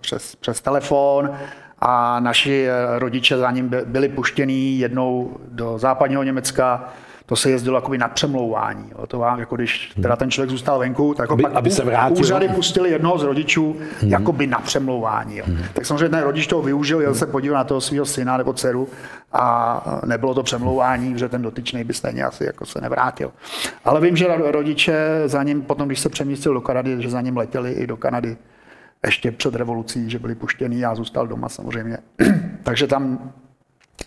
[0.00, 1.30] přes, přes telefon
[1.78, 6.88] a naši eh, rodiče za ním byli puštěni jednou do západního Německa,
[7.26, 8.84] to se jezdilo jakoby na přemlouvání.
[8.90, 9.06] Jo.
[9.06, 12.18] To vám, jako když teda ten člověk zůstal venku, tak aby, pak aby se vrátil.
[12.20, 14.10] úřady pustili jednoho z rodičů hmm.
[14.10, 15.36] jakoby na přemlouvání.
[15.36, 15.44] Jo.
[15.46, 15.62] Hmm.
[15.72, 18.88] Tak samozřejmě ten rodič toho využil, jel se podívat na toho svého syna nebo dceru
[19.32, 23.32] a nebylo to přemlouvání, že ten dotyčný by stejně asi jako se nevrátil.
[23.84, 27.36] Ale vím, že rodiče za ním potom, když se přemístil do Kanady, že za ním
[27.36, 28.36] letěli i do Kanady
[29.06, 31.98] ještě před revolucí, že byli puštěni a zůstal doma samozřejmě.
[32.62, 33.32] Takže tam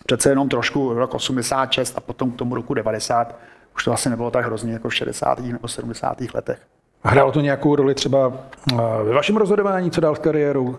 [0.06, 3.34] přece jenom trošku rok 86 a potom k tomu roku 90
[3.74, 5.38] už to asi nebylo tak hrozně jako v 60.
[5.38, 6.16] nebo 70.
[6.34, 6.58] letech.
[7.02, 8.32] Hrálo to nějakou roli třeba
[8.72, 10.78] eh, ve vašem rozhodování, co dál s kariérou?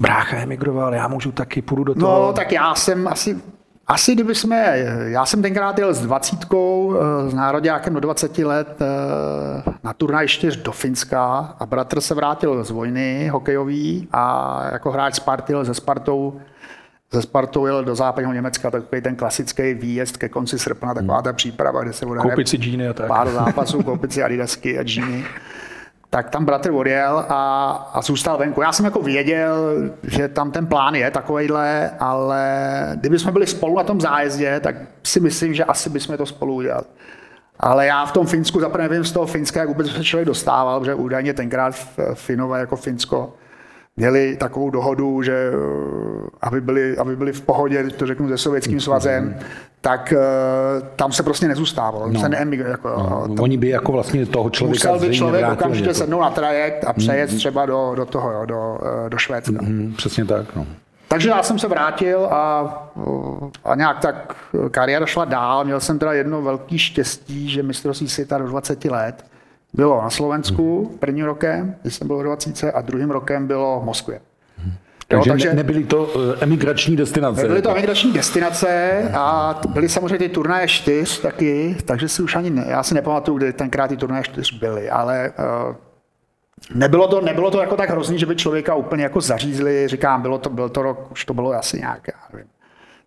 [0.00, 2.26] Brácha emigroval, já můžu taky, půjdu do toho.
[2.26, 3.38] No, tak já jsem asi,
[3.86, 8.76] asi kdyby jsme, já jsem tenkrát jel s dvacítkou, eh, s nároďákem do 20 let
[8.80, 14.90] eh, na turnaj 4 do Finska a bratr se vrátil z vojny hokejový a jako
[14.90, 16.40] hráč Sparty se Spartou
[17.12, 21.32] ze Spartou jel do západního Německa, takový ten klasický výjezd ke konci srpna, taková ta
[21.32, 23.06] příprava, kde se bude koupit si džíny a tak.
[23.06, 25.24] pár zápasů, koupit si adidasky a džíny.
[26.10, 28.62] Tak tam bratr odjel a, a zůstal venku.
[28.62, 32.42] Já jsem jako věděl, že tam ten plán je takovejhle, ale
[32.94, 36.54] kdyby jsme byli spolu na tom zájezdě, tak si myslím, že asi bychom to spolu
[36.54, 36.84] udělali.
[37.60, 40.80] Ale já v tom Finsku zaprvé nevím z toho Finska, jak vůbec se člověk dostával,
[40.80, 41.74] protože údajně tenkrát
[42.14, 43.34] Finové jako Finsko
[43.96, 48.80] měli takovou dohodu, že eh, aby byli, aby byli v pohodě, to řeknu se sovětským
[48.80, 49.36] svazem,
[49.80, 52.08] tak uh, tam se prostě nezůstávalo.
[52.08, 52.20] No.
[52.20, 53.22] Se neemig, jako, no.
[53.22, 56.92] Tam, Oni by jako vlastně toho člověka Musel by člověk okamžitě sednout na trajekt a
[56.92, 57.36] přejet mm.
[57.36, 59.62] třeba do, do toho, jo, do, eh, do Švédska.
[59.62, 60.56] Mm, přesně tak.
[60.56, 60.66] No.
[61.08, 62.60] Takže já jsem se vrátil a,
[63.64, 64.36] a nějak tak
[64.70, 65.64] kariéra šla dál.
[65.64, 69.24] Měl jsem teda jedno velké štěstí, že mistrovství světa do 20 let
[69.72, 73.84] bylo na Slovensku prvním rokem, když jsem byl v 20 a druhým rokem bylo v
[73.84, 74.20] Moskvě.
[75.08, 77.48] Takže, jo, takže nebyly to eh, emigrační destinace.
[77.48, 82.50] Byly to emigrační destinace a byly samozřejmě ty turnaje čtyř taky, takže si už ani
[82.50, 85.32] ne, já si nepamatuju, kdy tenkrát ty turnaje čtyř byly, ale
[85.68, 85.74] uh,
[86.74, 90.38] nebylo, to, nebylo to jako tak hrozný, že by člověka úplně jako zařízli, říkám, bylo
[90.38, 92.48] to, byl to rok, už to bylo asi nějaké, nevím,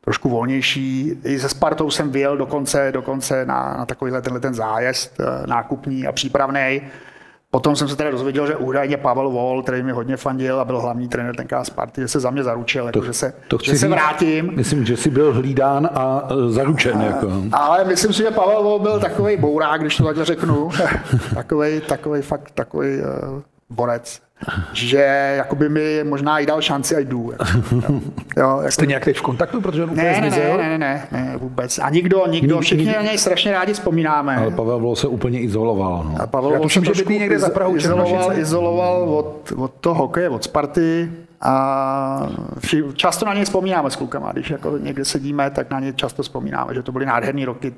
[0.04, 1.14] trošku volnější.
[1.24, 6.08] I se Spartou jsem vyjel dokonce, dokonce na, na takovýhle tenhle ten zájezd eh, nákupní
[6.08, 6.82] a přípravný.
[7.52, 10.82] Potom jsem se teda dozvěděl, že údajně Pavel Vol, který mi hodně fandil a byl
[10.82, 13.78] hlavní trenér tenká Sparty, že se za mě zaručil, jako, to, že, se, to že
[13.78, 14.52] se vrátím.
[14.56, 16.98] Myslím, že jsi byl hlídán a eh, zaručen.
[16.98, 17.32] A, jako.
[17.52, 20.70] Ale myslím si, že Pavel Vol byl takový bourák, když to takhle řeknu.
[21.34, 24.23] takový, takový fakt, takový uh, borec
[24.74, 24.98] že
[25.38, 27.32] jakoby mi možná i dal šanci a jdu.
[28.38, 28.72] Jo, jako...
[28.72, 31.80] Jste nějak teď v kontaktu, protože on úplně ne, ne, ne, ne, ne, vůbec.
[31.80, 34.38] A nikdo, nikdo, všichni na něj strašně rádi vzpomínáme.
[34.38, 36.04] Ale Pavel Vlo se úplně izoloval.
[36.10, 36.22] No.
[36.22, 40.30] A Pavel Já tuším, že by někde za Prahu izoloval, izoloval od, od toho hokeje,
[40.30, 42.28] od Sparty A
[42.94, 46.74] často na ně vzpomínáme s klukama, když jako někde sedíme, tak na ně často vzpomínáme,
[46.74, 47.74] že to byly nádherný roky,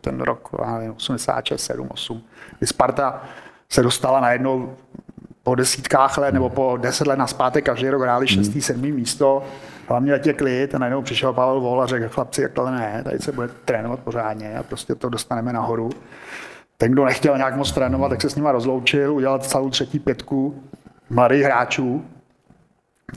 [0.00, 0.48] ten rok
[0.96, 2.22] 86, 7, 8,
[2.58, 3.22] kdy Sparta
[3.68, 4.76] se dostala najednou
[5.50, 8.62] po desítkách let nebo po deset let naspátek každý rok hráli šestý, hmm.
[8.62, 9.42] sedmý místo,
[9.88, 13.18] hlavně je klid a najednou přišel Pavel Vol a řekl, chlapci, jak tohle ne, tady
[13.18, 15.90] se bude trénovat pořádně a prostě to dostaneme nahoru.
[16.76, 20.62] Ten, kdo nechtěl nějak moc trénovat, tak se s nima rozloučil, udělal celou třetí pětku
[21.10, 22.04] mladých hráčů,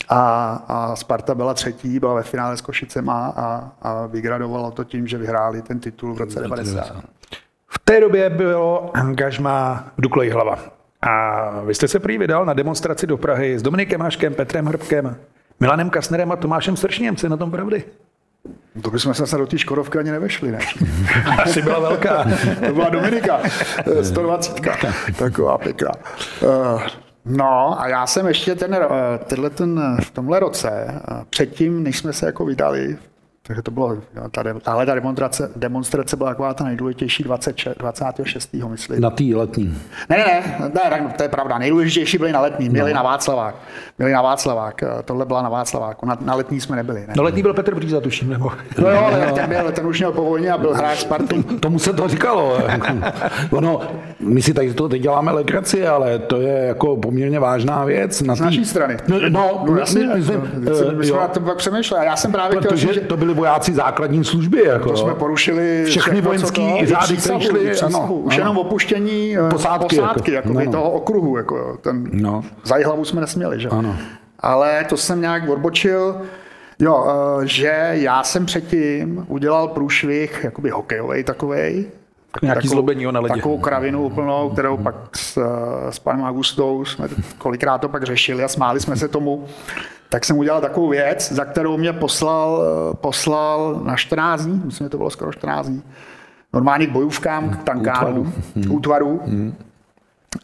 [0.09, 5.07] a, a Sparta byla třetí, byla ve finále s Košicema a, a vygradovalo to tím,
[5.07, 7.03] že vyhráli ten titul v roce 90.
[7.67, 10.82] V té době bylo angažma Duklej hlava.
[11.07, 15.15] A vy jste se prý vydal na demonstraci do Prahy s Dominikem Haškem, Petrem Hrbkem,
[15.59, 17.15] Milanem Kasnerem a Tomášem Sršněm.
[17.15, 17.83] Co je na tom pravdy?
[18.81, 20.59] To bychom se do té Škodovky ani nevešli, ne?
[21.43, 22.25] Asi byla velká.
[22.67, 23.39] to byla Dominika,
[24.01, 24.61] 120.
[25.17, 25.91] Taková pěkná.
[26.41, 26.81] Uh,
[27.25, 31.97] No a já jsem ještě ten, eh, tenhle ten, v tomhle roce, eh, předtím, než
[31.97, 32.97] jsme se jako vydali
[33.47, 33.97] takže to bylo,
[34.31, 38.53] tady, tahle ta demonstrace, demonstrace byla taková ta nejdůležitější 20, 26.
[38.53, 39.01] myslím.
[39.01, 39.77] Na tý letní.
[40.09, 40.25] Ne, ne,
[40.59, 41.57] ne, ne, to je pravda.
[41.57, 42.95] Nejdůležitější byly na letní, měli no.
[42.95, 43.55] na Václavák.
[43.97, 46.99] Měli na Václavák, tohle byla na Václaváku, na, na letní jsme nebyli.
[47.07, 47.13] Ne.
[47.17, 48.51] Na letní byl Petr Bříza, tuším, nebo?
[48.81, 51.43] No jo, ale ten, byl, ten už měl po vojně a byl hráč Sparty.
[51.43, 52.59] Tomu se to říkalo.
[53.51, 53.81] ono,
[54.19, 58.21] my si tady to teď děláme legraci, ale to je jako poměrně vážná věc.
[58.21, 58.97] Na Z naší strany.
[59.07, 62.05] No, no, no jasně, my, my, my, my, my jsme na to pak přemýšleli.
[62.05, 64.63] Já jsem právě Protože chtěl, že to byly byli vojáci základní služby.
[64.65, 67.79] Jako, to jsme porušili všechny vojenské řády, které šly.
[67.81, 70.71] Ano, už jenom opuštění eh, posádky, posádky jako, jako no, no.
[70.71, 71.37] toho okruhu.
[71.37, 72.43] Jako, ten, no.
[72.63, 73.59] Za hlavu jsme nesměli.
[73.59, 73.69] Že?
[73.69, 73.95] Ano.
[74.39, 76.21] Ale to jsem nějak odbočil.
[76.79, 81.85] Jo, eh, že já jsem předtím udělal průšvih, jakoby hokejový takovej,
[82.41, 83.35] Nějaký takovou, zlobení na ledě.
[83.35, 85.37] Takovou kravinu úplnou, kterou pak s,
[85.89, 87.07] s panem Augustou jsme
[87.37, 89.45] kolikrát to pak řešili a smáli jsme se tomu
[90.13, 92.63] tak jsem udělal takovou věc, za kterou mě poslal,
[92.93, 95.83] poslal na 14 dní, myslím, že to bylo skoro 14 dní,
[96.53, 98.33] normálně k bojůvkám, k tankárům,
[98.67, 99.21] k útvaru.
[99.25, 99.55] Hmm.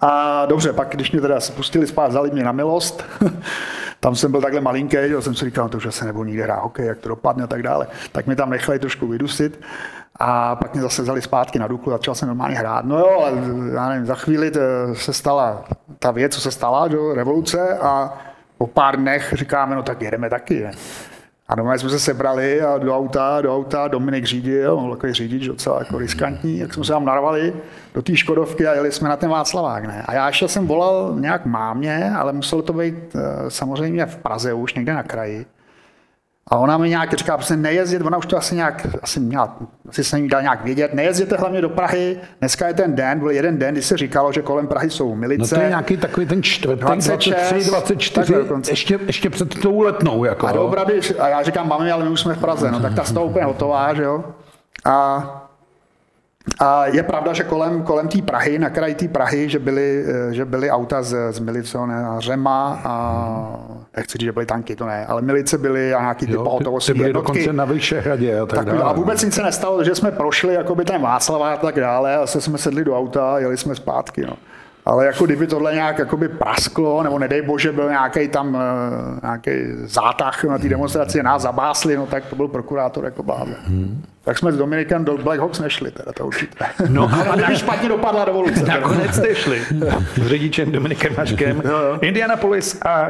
[0.02, 3.06] A dobře, pak když mě teda spustili spát, vzali mě na milost,
[4.00, 6.64] tam jsem byl takhle malinký, jsem si říkal, no to už se nebudu nikde hrát
[6.64, 7.88] hokej, jak to dopadne a tak dále.
[8.12, 9.60] Tak mě tam nechali trošku vydusit
[10.20, 12.86] a pak mě zase vzali zpátky na Duklu, začal jsem normálně hrát.
[12.86, 13.32] No jo, ale
[13.74, 14.52] já nevím, za chvíli
[14.94, 15.64] se stala
[16.00, 18.18] ta věc, co se stala, že, revoluce a
[18.58, 20.64] po pár dnech říkáme, no tak jedeme taky.
[20.64, 20.72] Ne?
[21.48, 25.48] A doma jsme se sebrali a do auta, do auta Dominik řídil, mohl takový řidič
[25.48, 27.54] docela jako riskantní, jak jsme se tam narvali
[27.94, 29.86] do té Škodovky a jeli jsme na ten Václavák.
[29.86, 30.04] Ne?
[30.06, 33.20] A já ještě jsem volal nějak mámě, ale muselo to být eh,
[33.52, 35.46] samozřejmě v Praze už, někde na kraji.
[36.50, 39.58] A ona mi nějak říká, prostě nejezdit, ona už to asi nějak, asi měla,
[39.90, 43.30] asi se jí dá nějak vědět, nejezděte hlavně do Prahy, dneska je ten den, byl
[43.30, 45.56] jeden den, kdy se říkalo, že kolem Prahy jsou milice.
[45.56, 50.26] No to je nějaký takový ten čtvrtek, 26, 23, 24, ještě, ještě před tou letnou.
[50.26, 52.94] Jako, a, dobrady, a já říkám, mami, ale my už jsme v Praze, no tak
[52.94, 54.24] ta z toho úplně hotová, že jo.
[54.86, 55.49] A
[56.60, 60.34] a je pravda, že kolem, kolem té Prahy, na kraji té Prahy, že byly, eh,
[60.34, 63.60] že byly auta s, s milicionářema a
[63.98, 67.10] nechci říct, že byly tanky, to ne, ale milice byly a nějaký ty pohotovostní byly
[67.10, 67.32] jednotky.
[67.32, 68.84] dokonce na Vyšehradě a tak, tak dále.
[68.84, 72.28] A vůbec nic se nestalo, že jsme prošli jakoby ten Václav a tak dále a
[72.28, 74.26] se jsme sedli do auta a jeli jsme zpátky.
[74.26, 74.34] No.
[74.86, 78.62] Ale jako kdyby tohle nějak jakoby prasklo, nebo nedej bože byl nějaký tam uh,
[79.24, 79.52] nějaký
[79.84, 83.56] zátah na té demonstraci, nás zabásli, no tak to byl prokurátor jako blázen.
[83.66, 84.04] Hmm.
[84.30, 86.66] Tak jsme s Dominikem do Black Hawks nešli, teda to určitě.
[86.90, 88.64] No, a kdyby špatně dopadla revoluce.
[88.64, 89.62] Nakonec jste šli
[90.16, 91.64] s řidičem Dominikem Maškem.
[92.02, 93.10] Indianapolis a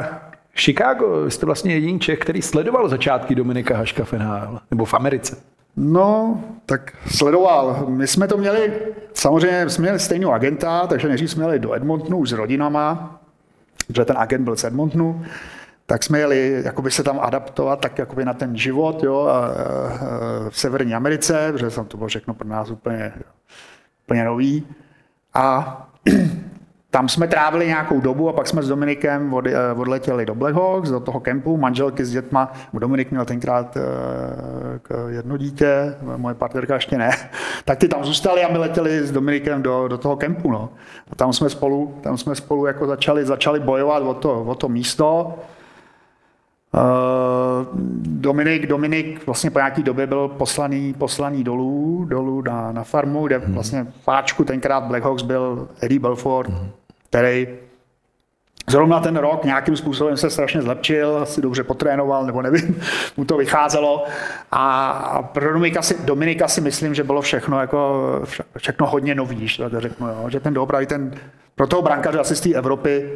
[0.56, 5.36] Chicago, jste vlastně jediný Čech, který sledoval začátky Dominika Haška v NHL, nebo v Americe.
[5.76, 7.84] No, tak sledoval.
[7.88, 8.72] My jsme to měli,
[9.14, 13.20] samozřejmě jsme měli stejného agenta, takže než jsme jeli do Edmontonu už s rodinama,
[13.96, 15.24] že ten agent byl z Edmontonu,
[15.90, 19.50] tak jsme jeli jakoby se tam adaptovat tak jakoby na ten život jo, a, a,
[20.50, 23.12] v Severní Americe, protože jsem to bylo všechno pro nás úplně,
[24.06, 24.66] úplně nový.
[25.34, 25.76] A
[26.90, 30.54] tam jsme trávili nějakou dobu a pak jsme s Dominikem od, eh, odletěli do Black
[30.54, 32.52] Hawks, do toho kempu, manželky s dětma.
[32.72, 37.10] Dominik měl tenkrát uh, jedno dítě, moje partnerka ještě ne.
[37.64, 40.50] Tak ty tam zůstali a my letěli s Dominikem do, do toho kempu.
[40.50, 40.68] No.
[41.12, 44.68] A tam jsme spolu, tam jsme spolu jako začali, začali bojovat o to, o to
[44.68, 45.34] místo.
[46.74, 47.66] Uh,
[48.02, 53.38] Dominik, Dominik vlastně po nějaký době byl poslaný, poslaný dolů, dolů na, na farmu, kde
[53.38, 53.54] hmm.
[53.54, 56.70] vlastně páčku tenkrát Black Hawks byl Eddie Belfort, hmm
[57.10, 57.48] který
[58.70, 62.82] Zrovna ten rok nějakým způsobem se strašně zlepšil, asi dobře potrénoval, nebo nevím,
[63.16, 64.04] mu to vycházelo.
[64.52, 68.22] A pro Dominika si, Dominika si myslím, že bylo všechno, jako,
[68.58, 70.24] všechno hodně nový, že to řeknu, jo.
[70.28, 71.14] že ten doopravdy ten,
[71.54, 73.10] pro toho brankaře asi z té Evropy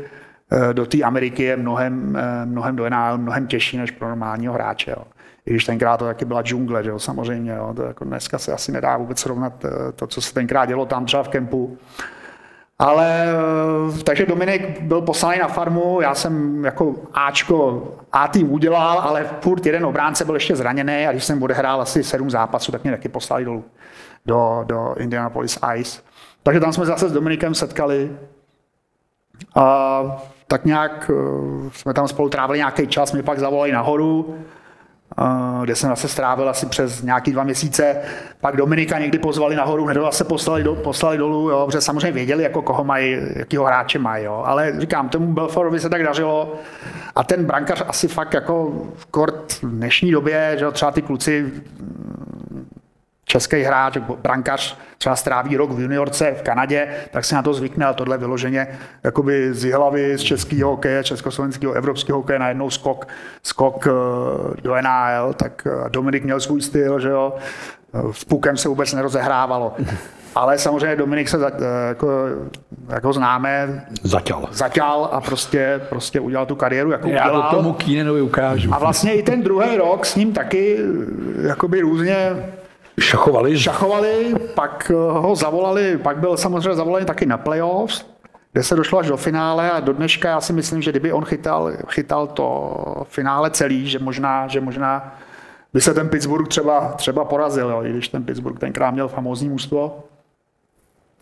[0.73, 4.91] do té Ameriky je mnohem, mnohem do NHL, mnohem těžší než pro normálního hráče.
[4.91, 5.05] Jo.
[5.47, 7.53] I když tenkrát to taky byla džungle, že jo, samozřejmě.
[7.53, 7.73] Jo.
[7.77, 9.53] To jako dneska se asi nedá vůbec srovnat
[9.97, 11.79] to, co se tenkrát dělo tam třeba v kempu.
[12.79, 13.27] Ale
[14.05, 19.67] takže Dominik byl poslaný na farmu, já jsem jako Ačko A tým udělal, ale furt
[19.67, 23.09] jeden obránce byl ještě zraněný a když jsem odehrál asi sedm zápasů, tak mě taky
[23.09, 23.65] poslali dolů
[24.27, 26.03] do, do Indianapolis Ice.
[26.43, 28.17] Takže tam jsme zase s Dominikem setkali
[29.55, 30.03] a
[30.47, 34.35] tak nějak eh, jsme tam spolu trávili nějaký čas, mě pak zavolali nahoru,
[35.63, 37.97] kde jsem zase strávil asi přes nějaký dva měsíce.
[38.41, 42.43] Pak Dominika někdy pozvali nahoru, hned se poslali, do, poslali dolů, jo, protože samozřejmě věděli,
[42.43, 44.25] jako koho mají, jakýho hráče mají.
[44.25, 44.43] Jo.
[44.47, 46.55] Ale říkám, tomu Belforovi se tak dařilo
[47.15, 48.73] a ten brankař asi fakt jako
[49.11, 51.53] kort v dnešní době, že třeba ty kluci
[53.35, 57.87] český hráč, brankař třeba stráví rok v juniorce v Kanadě, tak se na to zvykne,
[57.87, 58.67] ale tohle vyloženě
[59.05, 63.09] jakoby z hlavy z českého hokeje, československého, evropského hokeje najednou skok,
[63.43, 63.91] skok eh,
[64.63, 67.35] do NHL, tak eh, Dominik měl svůj styl, že jo,
[68.13, 69.75] s pukem se vůbec nerozehrávalo.
[70.35, 72.09] Ale samozřejmě Dominik se, eh, jako,
[72.89, 74.49] jako známe, zaťal.
[74.53, 77.51] zaťal a prostě, prostě udělal tu kariéru, jako Já udělal.
[77.51, 78.75] to tomu Kínenovi ukážu.
[78.75, 80.79] A vlastně i ten druhý rok s ním taky
[81.43, 82.37] jakoby různě
[83.01, 83.59] Šachovali?
[83.59, 88.07] Šachovali, pak eh, ho zavolali, pak byl samozřejmě zavolaný taky na playoffs,
[88.53, 91.25] kde se došlo až do finále a do dneška já si myslím, že kdyby on
[91.25, 95.19] chytal, chytal to finále celý, že možná, že možná
[95.73, 99.49] by se ten Pittsburgh třeba, třeba porazil, jo, i když ten Pittsburgh tenkrát měl famózní
[99.49, 100.05] mužstvo.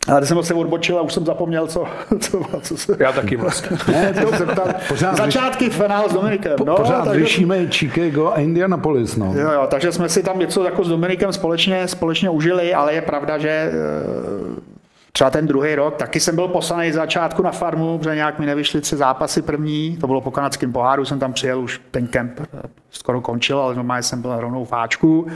[0.08, 1.86] Ale když jsem se odbočil a už jsem zapomněl, co,
[2.20, 2.96] co, co se...
[2.98, 3.76] Já taky vlastně.
[3.92, 4.66] ne, to se ptal.
[4.88, 6.56] Pořád Začátky finále s Dominikem.
[6.56, 7.20] Po, no, pořád takže...
[7.20, 9.16] řešíme Chicago a Indianapolis.
[9.16, 9.34] No.
[9.34, 13.02] Jo, jo, takže jsme si tam něco jako s Dominikem společně, společně užili, ale je
[13.02, 13.72] pravda, že eh,
[15.12, 18.46] třeba ten druhý rok, taky jsem byl poslaný z začátku na farmu, protože nějak mi
[18.46, 22.40] nevyšly tři zápasy první, to bylo po kanadském poháru, jsem tam přijel, už ten kemp
[22.40, 22.46] eh,
[22.90, 25.26] skoro končil, ale normálně jsem byl rovnou v Ačku.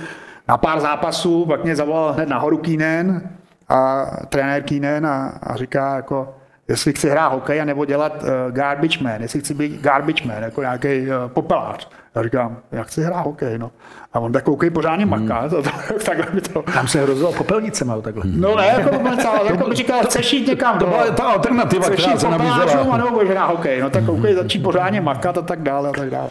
[0.48, 3.20] Na pár zápasů, pak mě zavolal hned nahoru Keenan,
[3.68, 6.34] a trenér Keenan a, a říká jako,
[6.68, 10.42] jestli chci hrát hokej a nebo dělat uh, garbage man, jestli chci být garbage man,
[10.42, 11.88] jako nějaký uh, popelář.
[12.14, 13.70] Já říkám, já chci hrát hokej, no.
[14.12, 15.28] A on tak koukej pořádně hmm.
[15.28, 15.70] maká, to, to,
[16.06, 16.62] takhle by to...
[16.62, 18.22] Tam se hrozilo popelnicema, takhle.
[18.26, 21.90] No ne, jako popelnice, ale jako by říkal, chceš jít někam, to byla ta alternativa,
[21.90, 22.94] která se nabízela.
[22.94, 25.92] a nebo budeš hrát hokej, no tak koukej, začít pořádně makat a tak dále a
[25.92, 26.30] tak dále.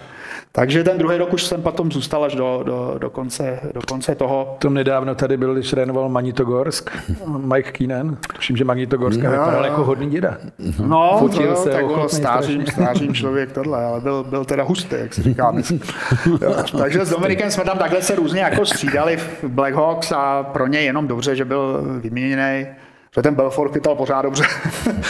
[0.56, 4.16] Takže ten druhý rok už jsem potom zůstal až do, do, do, konce, do konce
[4.16, 4.56] toho.
[4.60, 6.90] To nedávno tady byl, když trénoval Magnitogorsk,
[7.38, 8.18] Mike Keenan.
[8.36, 10.38] Tuším, že Magnitogorska no, vypadal jako hodný děda.
[10.88, 14.96] No, Fotil to, se tak bylo stářím, stářím člověk tohle, ale byl, byl teda hustý,
[14.96, 15.54] jak se říká.
[16.78, 20.80] Takže s Dominikem jsme tam takhle se různě jako střídali v Blackhawks a pro ně
[20.80, 22.68] jenom dobře, že byl vyměněný,
[23.16, 24.44] že ten Belfort chytal pořád dobře.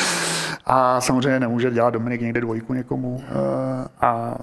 [0.65, 3.23] a samozřejmě nemůže dělat Dominik někde dvojku někomu.
[3.29, 4.35] Eh, a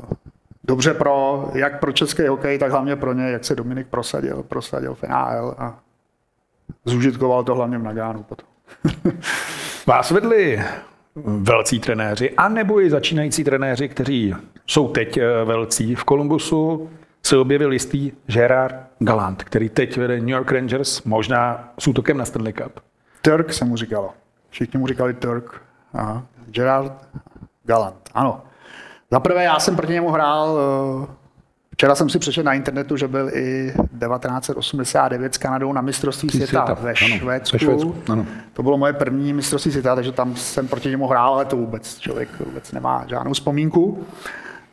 [0.64, 4.94] dobře pro, jak pro český hokej, tak hlavně pro ně, jak se Dominik prosadil, prosadil
[4.94, 5.78] v NHL a
[6.84, 8.48] zúžitkoval to hlavně v Nagánu potom.
[9.86, 10.62] Vás vedli
[11.24, 14.34] velcí trenéři, anebo i začínající trenéři, kteří
[14.66, 15.94] jsou teď eh, velcí.
[15.94, 16.90] V Kolumbusu
[17.22, 22.24] se objevil jistý Gerard Galant, který teď vede New York Rangers, možná s útokem na
[22.24, 22.80] Stanley Cup.
[23.22, 24.10] Turk se mu říkalo.
[24.50, 25.62] Všichni mu říkali Turk.
[25.92, 26.22] Aha.
[26.46, 27.08] Gerard
[27.64, 28.42] Galant, ano.
[29.12, 30.58] Za prvé, já jsem proti němu hrál,
[31.02, 31.06] eh,
[31.74, 36.46] včera jsem si přečetl na internetu, že byl i 1989 s Kanadou na mistrovství světa,
[36.46, 37.56] světa ve Švédsku.
[37.56, 38.26] Ve Švédsku ano.
[38.52, 41.98] To bylo moje první mistrovství světa, takže tam jsem proti němu hrál, ale to vůbec
[41.98, 44.04] člověk vůbec nemá žádnou vzpomínku.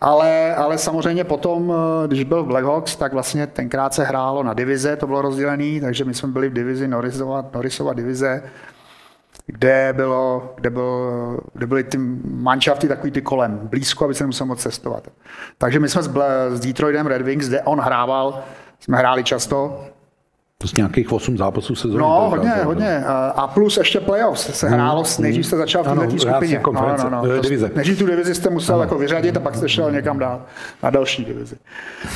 [0.02, 4.54] Ale, ale samozřejmě potom, eh, když byl v Blackhawks, tak vlastně tenkrát se hrálo na
[4.54, 8.44] divize, to bylo rozdělené, takže my jsme byli v divizi Norrisova, Norrisova divize
[9.52, 14.48] kde, bylo, kde, byl, kde byly ty manšafty takový ty kolem, blízko, aby se nemusel
[14.48, 15.08] moc cestovat.
[15.58, 16.10] Takže my jsme s,
[16.50, 18.44] s Detroitem Red Wings, kde on hrával,
[18.80, 19.86] jsme hráli často,
[20.62, 22.00] Prostě nějakých 8 zápasů sezóny.
[22.00, 23.04] No, hodně, tak, hodně.
[23.36, 26.62] A plus ještě playoffs se hrálo, mm, nejdřív jste začal v této skupině.
[26.74, 27.24] No, no, no.
[27.38, 27.72] Eh, divize.
[27.76, 28.84] Nejdřív tu divizi jste musel ano.
[28.84, 30.42] jako vyřadit a pak jste šel někam dál
[30.84, 31.56] na další divizi.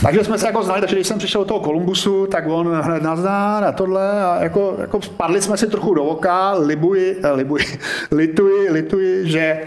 [0.01, 3.03] Takže jsme se jako znali, takže když jsem přišel do toho Kolumbusu, tak on hned
[3.03, 7.63] nazdár a tohle a jako, jako spadli jsme si trochu do oka, libuji, eh, libuji,
[8.11, 9.59] lituji, lituji, že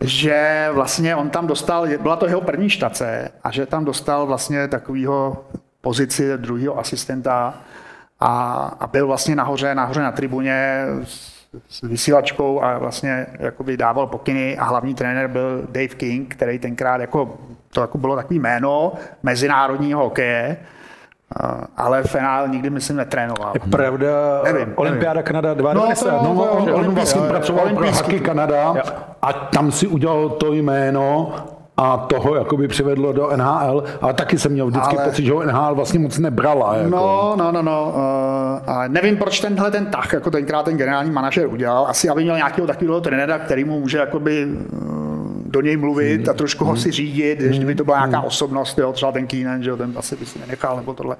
[0.00, 4.68] že vlastně on tam dostal, byla to jeho první štace a že tam dostal vlastně
[4.68, 5.44] takovýho
[5.80, 7.54] pozici druhého asistenta,
[8.24, 11.34] a, a byl vlastně nahoře, nahoře na tribuně s,
[11.68, 17.00] s vysílačkou a vlastně jakoby dával pokyny a hlavní trenér byl Dave King, který tenkrát
[17.00, 17.38] jako,
[17.72, 20.56] to jako bylo takový jméno mezinárodního hokeje
[21.76, 23.50] ale Fenál nikdy, myslím, netrénoval.
[23.54, 25.26] Je pravda, nevím, Olympiáda nevím.
[25.26, 26.22] Kanada 92.
[26.22, 28.74] No, no, no, on, on vlastně pracoval pro Haky Kanada
[29.22, 31.34] a tam si udělal to jméno
[31.76, 35.04] a toho jakoby přivedlo do NHL, ale taky jsem měl vždycky ale...
[35.04, 36.76] pocit, že ho NHL vlastně moc nebrala.
[36.76, 36.90] Jako.
[36.90, 37.94] No, no, no, no.
[37.94, 41.86] Uh, a nevím, proč tenhle ten tah, jako tenkrát ten generální manažer udělal.
[41.88, 45.14] Asi, aby měl nějakého takového trenéra, který mu může jakoby uh,
[45.44, 46.30] do něj mluvit hmm.
[46.30, 46.70] a trošku hmm.
[46.70, 47.66] ho si řídit, hmm.
[47.66, 48.26] by to byla nějaká hmm.
[48.26, 51.16] osobnost, jo, třeba ten Keenan, že jo, ten asi by si nenechal, nebo tohle.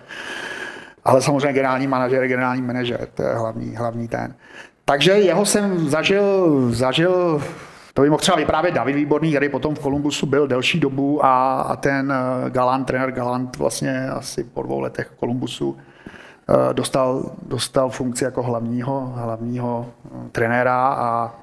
[1.05, 4.35] Ale samozřejmě generální manažer je generální manažer, to je hlavní, hlavní ten.
[4.85, 7.43] Takže jeho jsem zažil, zažil
[7.95, 11.61] to by mohl třeba vyprávět David Výborný, který potom v Kolumbusu byl delší dobu a,
[11.61, 15.79] a ten eh, Galant, trenér Galant vlastně asi po dvou letech Kolumbusu
[16.49, 21.35] eh, dostal, dostal funkci jako hlavního, hlavního eh, trenéra a,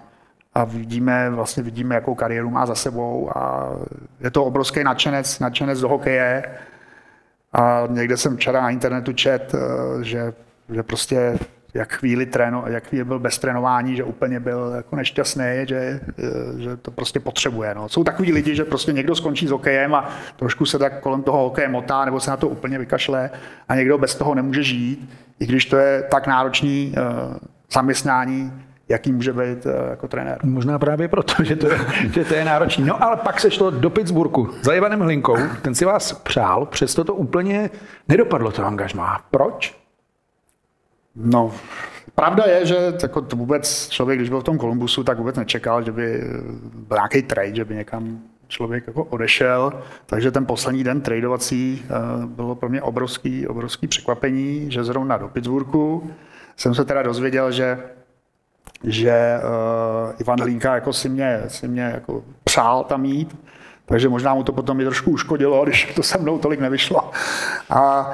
[0.54, 3.70] a vidíme, vlastně vidíme, jakou kariéru má za sebou a
[4.20, 6.44] je to obrovský nadšenec, nadšenec do hokeje.
[7.54, 9.56] A někde jsem včera na internetu čet,
[10.02, 10.34] že,
[10.70, 11.38] že prostě
[11.74, 16.00] jak chvíli, tréno, jak chvíli byl bez trénování, že úplně byl jako nešťastný, že,
[16.58, 17.76] že to prostě potřebuje.
[17.76, 17.90] No.
[17.90, 21.44] Jsou takový lidi, že prostě někdo skončí s hokejem a trošku se tak kolem toho
[21.44, 23.30] hokeje motá, nebo se na to úplně vykašle
[23.70, 25.10] a někdo bez toho nemůže žít,
[25.40, 27.36] i když to je tak náročný uh,
[27.72, 28.54] zaměstnání,
[28.90, 30.40] jaký může být uh, jako trenér.
[30.44, 31.80] Možná právě proto, že to je,
[32.14, 32.86] že to je náročný.
[32.86, 37.04] No ale pak se šlo do Pittsburghu za Ivanem Hlinkou, ten si vás přál, přesto
[37.04, 37.70] to úplně
[38.08, 39.22] nedopadlo to angažmá.
[39.32, 39.81] Proč?
[41.16, 41.52] No,
[42.16, 45.84] pravda je, že jako to vůbec člověk, když byl v tom Kolumbusu, tak vůbec nečekal,
[45.84, 46.24] že by
[46.74, 49.74] byl nějaký trade, že by někam člověk jako odešel.
[50.06, 51.90] Takže ten poslední den tradovací eh,
[52.26, 56.12] bylo pro mě obrovský, obrovský překvapení, že zrovna do Pittsburghu
[56.58, 57.80] jsem se teda dozvěděl, že
[58.84, 63.38] že uh, Ivan Hlínka jako si mě, si mě jako přál tam jít,
[63.86, 67.12] takže možná mu to potom i trošku uškodilo, když to se mnou tolik nevyšlo.
[67.70, 68.12] A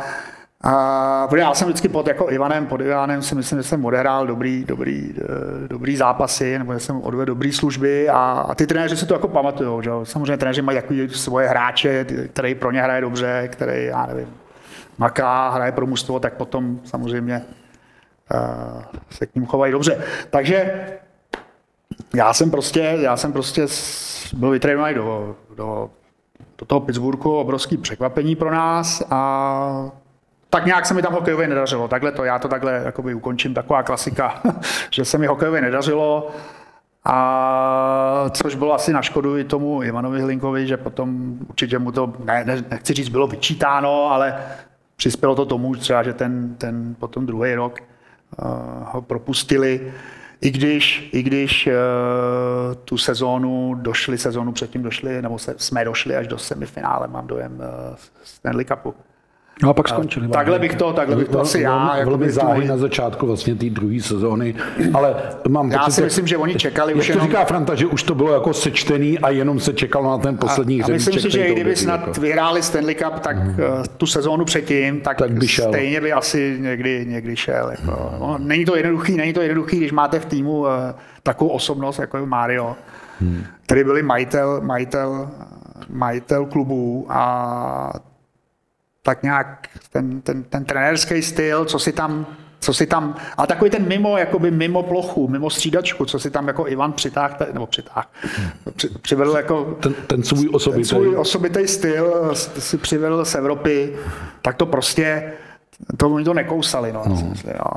[0.63, 4.65] a já jsem vždycky pod jako Ivanem, pod Ivanem si myslím, že jsem odehrál dobrý,
[4.65, 9.05] dobrý, eh, dobrý zápasy, nebo že jsem odvedl dobrý služby a, a ty trenéři si
[9.05, 9.83] to jako pamatují.
[9.83, 9.91] Že?
[10.03, 14.27] Samozřejmě trenéři mají takový svoje hráče, který pro ně hraje dobře, který, já nevím,
[14.97, 17.45] maká, hraje pro mužstvo, tak potom samozřejmě
[18.33, 20.03] uh, se k ním chovají dobře.
[20.29, 20.87] Takže
[22.15, 23.65] já jsem prostě, já jsem prostě
[24.33, 25.89] byl vytrénovaný do, do,
[26.57, 29.91] do toho Pittsburghu, obrovský překvapení pro nás a
[30.49, 31.87] tak nějak se mi tam hokejově nedařilo.
[31.87, 34.41] Takhle to, já to takhle jakoby ukončím, taková klasika,
[34.89, 36.31] že se mi hokejově nedařilo.
[37.09, 42.13] A což bylo asi na škodu i tomu Ivanovi Hlinkovi, že potom určitě mu to,
[42.23, 44.37] ne, ne, nechci říct, bylo vyčítáno, ale
[44.95, 48.47] přispělo to tomu třeba, že ten, ten potom druhý rok uh,
[48.91, 49.93] ho propustili.
[50.41, 51.73] I když, i když uh,
[52.85, 57.53] tu sezónu došli, sezónu předtím došli, nebo se, jsme došli až do semifinále, mám dojem,
[57.55, 58.95] uh, Stanley Cupu.
[59.63, 60.27] No a pak skončili.
[60.27, 61.97] Takhle bych to, takhle bych to asi já.
[61.97, 64.55] Jako velmi záhy na začátku vlastně té druhé sezóny,
[64.93, 65.15] ale
[65.49, 67.27] mám Já si myslím, že oni čekali už jenom...
[67.27, 70.83] říká Franta, že už to bylo jako sečtený a jenom se čekalo na ten poslední
[70.83, 72.21] a myslím si, že i kdyby snad jako.
[72.21, 73.55] vyhráli Stanley Cup, tak mm.
[73.97, 75.69] tu sezónu předtím, tak, tak by šel.
[75.69, 77.71] stejně by asi někdy, někdy šel.
[77.71, 78.13] Jako.
[78.19, 80.67] No, není to jednoduchý, není to jednoduchý, když máte v týmu uh,
[81.23, 82.75] takovou osobnost, jako je Mario,
[83.21, 83.43] hmm.
[83.65, 85.29] který byl majitel, majitel,
[85.89, 87.93] majitel klubu a
[89.07, 92.25] tak nějak ten, ten, ten trenérský styl, co si tam
[92.59, 96.47] co si tam, a takový ten mimo, jakoby mimo plochu, mimo střídačku, co si tam
[96.47, 98.07] jako Ivan přitáhl, nebo přitáhl,
[98.75, 100.79] při, přivedl jako ten, ten svůj osobitý.
[100.79, 103.93] Ten svůj osobitý styl si přivedl z Evropy,
[104.41, 105.33] tak to prostě
[105.97, 106.93] to oni to nekousali.
[106.93, 107.33] No, no.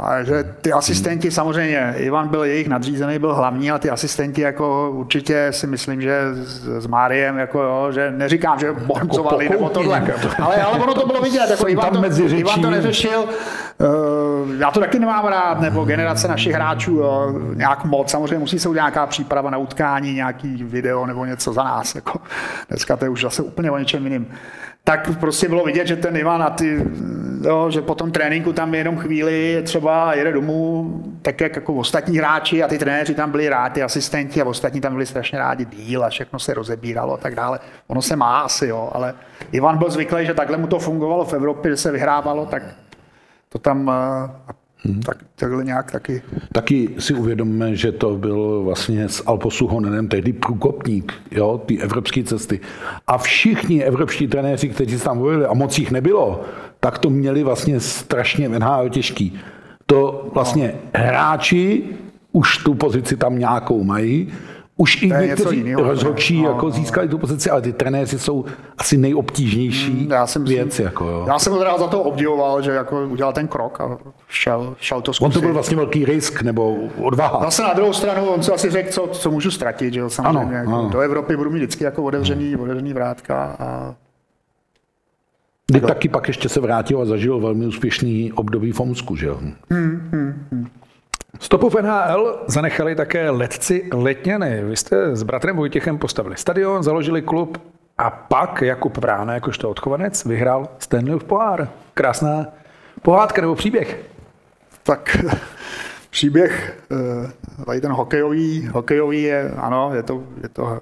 [0.09, 4.91] A že ty asistenti samozřejmě, Ivan byl jejich nadřízený, byl hlavní, ale ty asistenti jako
[4.91, 9.69] určitě si myslím, že s, s Máriem, jako jo, že neříkám, že boncovali jako nebo
[9.69, 14.55] tohle, ale, ale ono to bylo vidět, jako Ivan to, mezi Ivan to neřešil, uh,
[14.59, 18.69] já to taky nemám rád, nebo generace našich hráčů, jo, nějak moc, samozřejmě musí se
[18.69, 22.21] udělat nějaká příprava na utkání, nějaký video nebo něco za nás, jako.
[22.69, 24.27] Dneska to je už zase úplně o něčem jiným.
[24.85, 26.87] Tak prostě bylo vidět, že ten Ivan a ty,
[27.41, 32.19] jo, že po tom tréninku tam jenom chvíli třeba jede domů, tak jak jako ostatní
[32.19, 36.05] hráči a ty trenéři tam byli rádi, asistenti a ostatní tam byli strašně rádi díl
[36.05, 37.59] a všechno se rozebíralo a tak dále.
[37.87, 39.15] Ono se má asi, jo, ale
[39.53, 42.63] Ivan byl zvyklý, že takhle mu to fungovalo v Evropě, že se vyhrávalo, tak
[43.49, 44.53] to tam eh,
[44.85, 45.01] Hmm.
[45.01, 46.23] Tak, takhle nějak taky.
[46.53, 52.25] Taky si uvědomíme, že to byl vlastně s Alposu Honenem tehdy průkopník jo, ty evropské
[52.25, 52.61] cesty.
[53.07, 56.45] A všichni evropští trenéři, kteří tam volili, a moc jich nebylo,
[56.81, 59.41] tak to měli vlastně strašně v NHL těžký.
[59.87, 61.83] To vlastně hráči
[62.33, 64.33] už tu pozici tam nějakou mají,
[64.81, 68.45] už i někteří rozhodčí no, jako no, získali tu pozici, ale ty trenéři jsou
[68.79, 70.79] asi nejobtížnější hmm, já jsem věc.
[70.79, 71.25] Jako, jo.
[71.29, 75.13] Já jsem ho za to obdivoval, že jako udělal ten krok a šel, šel to
[75.13, 75.27] zkusit.
[75.27, 77.41] On to byl vlastně velký risk nebo odvaha.
[77.45, 80.41] Zase na druhou stranu, on si asi řekl, co, co můžu ztratit, že samozřejmě.
[80.41, 80.89] Ano, jako, ano.
[80.89, 82.61] Do Evropy budu mít vždycky jako otevřený, hmm.
[82.61, 83.95] otevřený vrátka a
[85.67, 89.41] kdy taky pak ještě se vrátil a zažil velmi úspěšný období v Omsku, že jo?
[89.71, 90.67] Hmm, hmm, hmm.
[91.41, 94.65] Stopu v NHL zanechali také letci Letňany.
[94.65, 97.63] Vy jste s bratrem Vojtěchem postavili stadion, založili klub
[97.99, 101.69] a pak Jakub Prána, jakožto odchovanec, vyhrál Stanleyův pohár.
[101.95, 102.47] Krásná
[103.03, 104.01] pohádka nebo příběh?
[104.83, 105.17] Tak
[106.11, 110.81] příběh, eh, tady ten hokejový, hokejový je, ano, je to, je to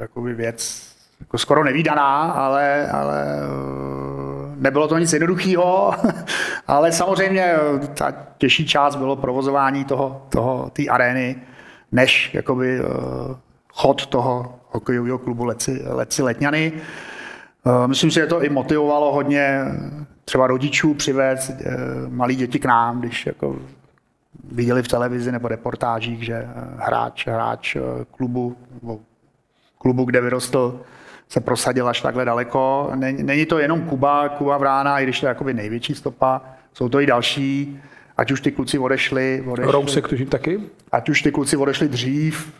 [0.00, 0.82] jakoby věc
[1.20, 5.94] jako skoro nevýdaná, ale, ale eh, nebylo to nic jednoduchého,
[6.66, 11.36] ale samozřejmě eh, ta těžší část bylo provozování toho, toho, té arény,
[11.92, 12.84] než jakoby eh,
[13.72, 16.72] chod toho hokejového klubu Leci, Leci Letňany.
[17.86, 19.64] Myslím si, že to i motivovalo hodně
[20.24, 21.50] třeba rodičů přivést
[22.08, 23.56] malí děti k nám, když jako
[24.52, 27.76] viděli v televizi nebo reportážích, že hráč, hráč
[28.10, 28.56] klubu,
[29.78, 30.80] klubu, kde vyrostl,
[31.28, 32.90] se prosadil až takhle daleko.
[32.94, 37.00] Není to jenom Kuba, Kuba Vrána, i když to je jakoby největší stopa, jsou to
[37.00, 37.80] i další,
[38.16, 39.44] ať už ty kluci odešli.
[39.46, 40.60] odešli Rousek taky?
[40.92, 42.52] Ať už ty kluci odešli dřív,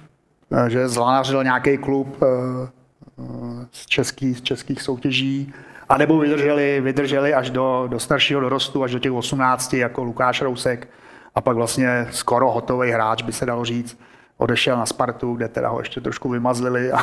[0.67, 5.53] eh, že zlanařil nějaký klub eh, eh, z, český, z českých soutěží,
[5.89, 10.43] a nebo vydrželi, vydrželi až do, do staršího dorostu, až do těch 18, jako Lukáš
[10.43, 10.89] Rousek,
[11.35, 13.99] a pak vlastně skoro hotový hráč, by se dalo říct
[14.39, 16.99] odešel na Spartu, kde teda ho ještě trošku vymazlili a,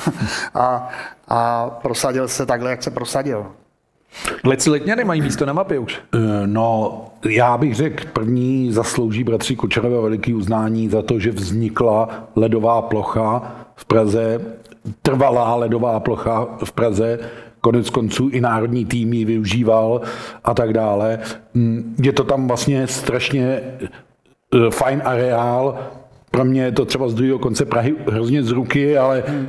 [0.53, 0.89] a,
[1.27, 3.45] a prosadil se takhle, jak se prosadil.
[4.43, 5.99] Leci letňany mají místo na mapě už.
[6.15, 12.09] Eh, no, já bych řekl, první zaslouží bratři Kočarové veliký uznání za to, že vznikla
[12.35, 14.41] ledová plocha v Praze,
[15.01, 17.19] trvalá ledová plocha v Praze,
[17.61, 20.01] konec konců i národní tým ji využíval
[20.43, 21.19] a tak dále.
[21.53, 23.61] Mm, je to tam vlastně strašně
[24.55, 25.79] eh, fajn areál,
[26.31, 29.47] pro mě je to třeba z druhého konce Prahy hrozně z ruky, ale hmm.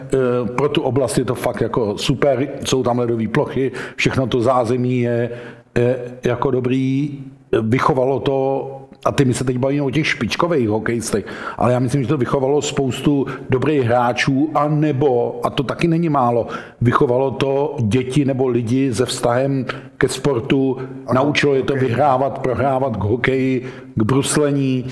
[0.56, 5.00] pro tu oblast je to fakt jako super, jsou tam ledové plochy, všechno to zázemí
[5.00, 5.30] je,
[5.78, 7.18] je jako dobrý,
[7.62, 11.26] vychovalo to a ty my se teď bavíme o těch špičkových hokejistech,
[11.58, 16.08] ale já myslím, že to vychovalo spoustu dobrých hráčů a nebo, a to taky není
[16.08, 16.46] málo,
[16.80, 19.66] vychovalo to děti nebo lidi se vztahem
[19.98, 20.78] ke sportu,
[21.12, 24.84] naučilo je to vyhrávat, prohrávat k hokeji, k bruslení,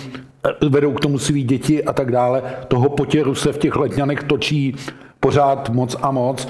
[0.68, 2.42] vedou k tomu svý děti a tak dále.
[2.68, 4.74] Toho potěru se v těch letňanech točí
[5.20, 6.48] pořád moc a moc.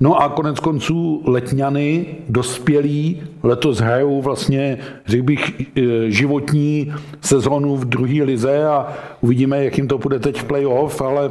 [0.00, 7.84] No a konec konců letňany, dospělí, letos hrajou vlastně, řekl bych, e, životní sezonu v
[7.84, 11.30] druhé lize a uvidíme, jak jim to bude teď v playoff, ale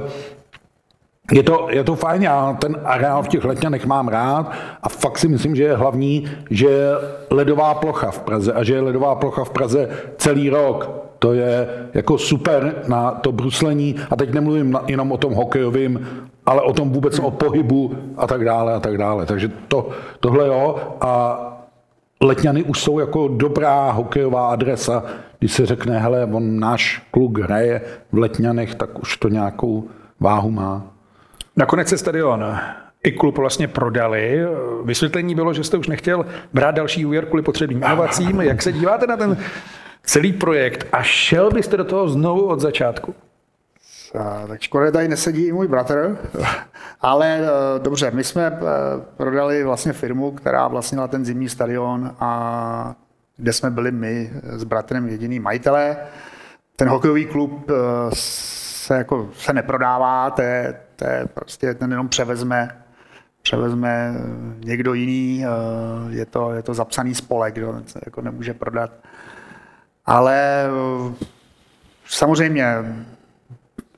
[1.32, 4.51] je to, je to fajn, já ten areál v těch letňanech mám rád
[4.84, 6.89] a fakt si myslím, že je hlavní, že je
[7.30, 11.11] ledová plocha v Praze a že je ledová plocha v Praze celý rok.
[11.22, 16.07] To je jako super na to bruslení a teď nemluvím jenom o tom hokejovém,
[16.45, 19.26] ale o tom vůbec o pohybu a tak dále a tak dále.
[19.26, 21.39] Takže to, tohle jo a
[22.22, 25.03] Letňany už jsou jako dobrá hokejová adresa,
[25.39, 29.88] když se řekne, hele, on náš kluk hraje v Letňanech, tak už to nějakou
[30.19, 30.84] váhu má.
[31.55, 32.57] Nakonec se stadion
[33.03, 34.45] i klub vlastně prodali.
[34.84, 38.41] Vysvětlení bylo, že jste už nechtěl brát další úvěr kvůli potřebným inovacím.
[38.41, 39.38] Jak se díváte na ten
[40.04, 43.16] celý projekt a šel byste do toho znovu od začátku?
[44.47, 46.18] Tak škoda, tady nesedí i můj bratr,
[47.02, 47.49] ale e,
[47.80, 48.60] dobře, my jsme e,
[49.18, 52.95] prodali vlastně firmu, která vlastnila ten zimní stadion a
[53.38, 55.97] kde jsme byli my s bratrem jediný majitelé.
[56.76, 57.74] Ten hokejový klub e,
[58.14, 62.82] se, jako, se neprodává, to je, to je prostě, ten jenom převezme
[63.41, 64.14] převezme
[64.66, 65.45] někdo jiný,
[66.10, 68.91] je to, je to zapsaný spolek, kdo jako nemůže prodat
[70.06, 71.26] ale eh,
[72.06, 72.66] samozřejmě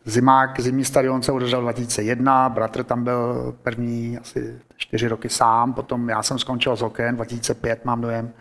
[0.05, 6.09] zimák, zimní stadion se održel 2001, bratr tam byl první asi čtyři roky sám, potom
[6.09, 8.31] já jsem skončil s hokejem, 2005 mám dojem.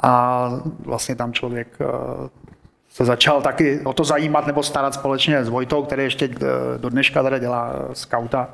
[0.00, 1.86] A vlastně tam člověk eh,
[2.90, 6.38] se začal taky o to zajímat nebo starat společně s Vojtou, který ještě eh,
[6.78, 8.48] do dneška tady dělá skauta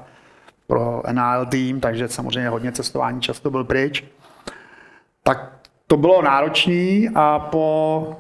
[0.66, 4.04] pro NAL tým, takže samozřejmě hodně cestování často byl pryč.
[5.22, 5.52] Tak
[5.86, 8.16] to bylo náročné a po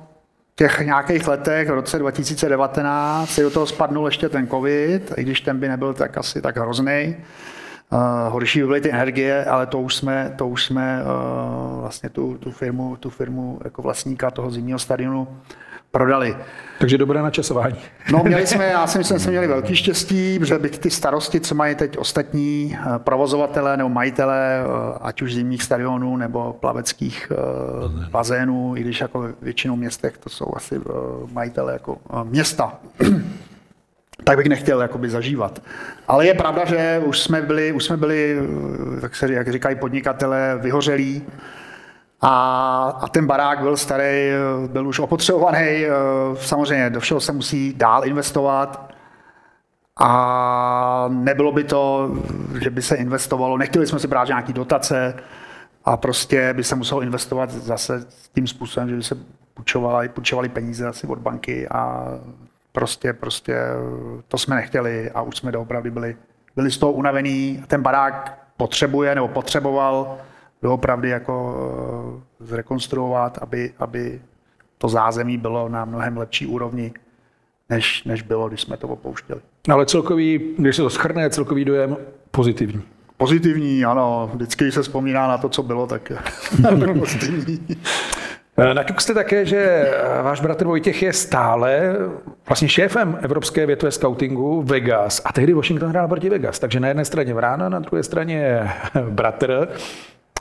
[0.54, 5.40] těch nějakých letech, v roce 2019, si do toho spadnul ještě ten covid, i když
[5.40, 7.16] ten by nebyl tak asi tak hrozný.
[7.92, 7.98] Uh,
[8.32, 12.38] horší by byly ty energie, ale to už jsme, to už jsme uh, vlastně tu,
[12.38, 15.28] tu, firmu, tu firmu jako vlastníka toho zimního stadionu
[15.92, 16.36] prodali.
[16.78, 17.76] Takže dobré načasování.
[18.12, 21.40] No, měli jsme, já si myslím, že jsme měli velký štěstí, že by ty starosti,
[21.40, 27.32] co mají teď ostatní eh, provozovatele nebo majitele, eh, ať už zimních stadionů nebo plaveckých
[27.32, 30.80] eh, bazénů, i když jako většinou městech to jsou asi
[31.32, 32.78] majitele jako města,
[34.24, 35.62] tak bych nechtěl jakoby zažívat.
[36.08, 38.38] Ale je pravda, že už jsme byli, už jsme byli
[39.02, 41.22] jak, se, jak říkají podnikatele, vyhořelí,
[42.22, 44.30] a, a ten barák byl starý,
[44.66, 45.84] byl už opotřebovaný,
[46.34, 48.92] samozřejmě do všeho se musí dál investovat.
[50.00, 52.10] A nebylo by to,
[52.62, 55.14] že by se investovalo, nechtěli jsme si brát nějaký dotace
[55.84, 59.16] a prostě by se muselo investovat zase tím způsobem, že by se
[59.54, 62.06] půjčovali, půjčovali peníze asi od banky a
[62.72, 63.56] prostě, prostě
[64.28, 66.16] to jsme nechtěli a už jsme doopravdy byli,
[66.56, 67.64] byli z toho unavení.
[67.66, 70.18] Ten barák potřebuje nebo potřeboval
[70.62, 71.56] doopravdy jako
[72.40, 74.20] eh, zrekonstruovat, aby, aby
[74.78, 76.92] to zázemí bylo na mnohem lepší úrovni,
[77.70, 79.40] než, než bylo, když jsme to opouštěli.
[79.70, 81.96] Ale celkový, když se to schrne, celkový dojem
[82.30, 82.82] pozitivní.
[83.16, 84.30] Pozitivní, ano.
[84.34, 86.12] Vždycky, když se vzpomíná na to, co bylo, tak
[86.98, 87.66] pozitivní.
[88.56, 91.96] Eh, naťuk jste také, že eh, váš bratr Vojtěch je stále
[92.48, 97.04] vlastně šéfem Evropské větve scoutingu Vegas a tehdy Washington hrál proti Vegas, takže na jedné
[97.04, 98.70] straně Vrána, na druhé straně
[99.10, 99.68] bratr.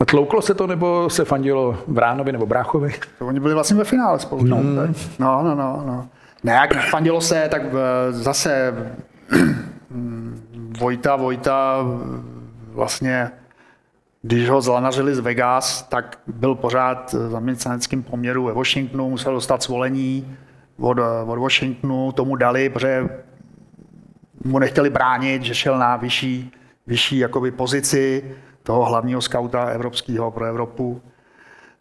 [0.06, 2.94] Tlouklo se to, nebo se fandilo Vránovi nebo Bráchovi?
[3.20, 4.44] To oni byli vlastně ve finále spolu.
[4.44, 5.84] No, no, no, no.
[5.86, 6.08] no.
[6.44, 8.74] Ne, jak fandilo se, tak eh, zase
[10.80, 11.86] Vojta, Vojta
[12.74, 13.32] vlastně
[14.22, 19.64] když ho zlanařili z Vegas, tak byl pořád v zaměstnaneckém poměru ve Washingtonu, musel dostat
[19.64, 20.38] svolení
[20.80, 23.10] od, od Washingtonu, tomu dali, protože
[24.44, 26.52] mu nechtěli bránit, že šel na vyšší,
[26.88, 31.02] vyšší jakoby pozici toho hlavního skauta evropského pro Evropu.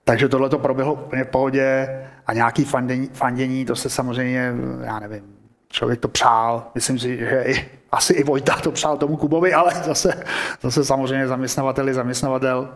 [0.04, 1.88] Takže tohle to proběhlo úplně v pohodě
[2.26, 4.52] a nějaký fandění, fandění, to se samozřejmě,
[4.82, 5.22] já nevím,
[5.68, 6.66] člověk to přál.
[6.74, 10.24] Myslím si, že i, asi i Vojta to přál tomu Kubovi, ale zase,
[10.62, 12.68] zase samozřejmě zaměstnavatel je zaměstnavatel.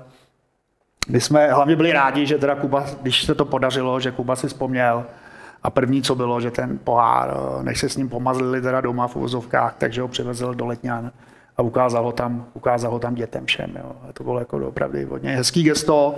[1.08, 4.48] My jsme hlavně byli rádi, že teda Kuba, když se to podařilo, že Kuba si
[4.48, 5.04] vzpomněl,
[5.64, 9.16] a první, co bylo, že ten pohár, než se s ním pomazlili teda doma v
[9.16, 11.12] uvozovkách, takže ho přivezl do Letňan
[11.56, 13.72] a ukázal ho tam, ukázal ho tam dětem všem.
[13.76, 13.92] Jo.
[14.08, 16.14] A to bylo jako opravdu hodně hezký gesto.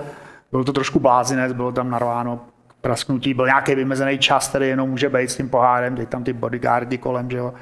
[0.50, 2.40] Bylo to trošku blázinec, bylo tam narváno
[2.80, 6.32] prasknutí, byl nějaký vymezený čas, který jenom může být s tím pohárem, teď tam ty
[6.32, 7.54] bodyguardy kolem, že jo,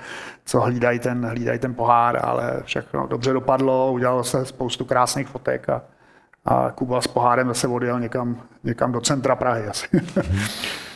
[0.45, 5.69] co hlídají ten, hlídají ten pohár, ale všechno dobře dopadlo, udělalo se spoustu krásných fotek
[5.69, 5.83] a,
[6.45, 9.87] a Kuba s pohárem zase odjel někam, někam do centra Prahy asi.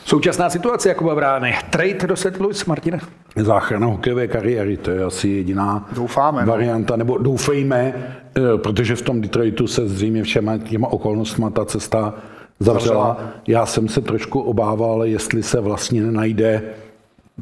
[0.09, 1.55] Současná situace Jakuba Vrány.
[1.69, 2.39] Trade do St.
[2.39, 2.99] Louis, Martine?
[3.35, 6.51] Záchrana hokejové kariéry, to je asi jediná Doufáme, no.
[6.51, 7.93] varianta, nebo doufejme,
[8.35, 12.13] eh, protože v tom Detroitu se zřejmě všema těma okolnostmi ta cesta
[12.59, 13.17] zavřela.
[13.47, 16.63] Já jsem se trošku obával, jestli se vlastně nenajde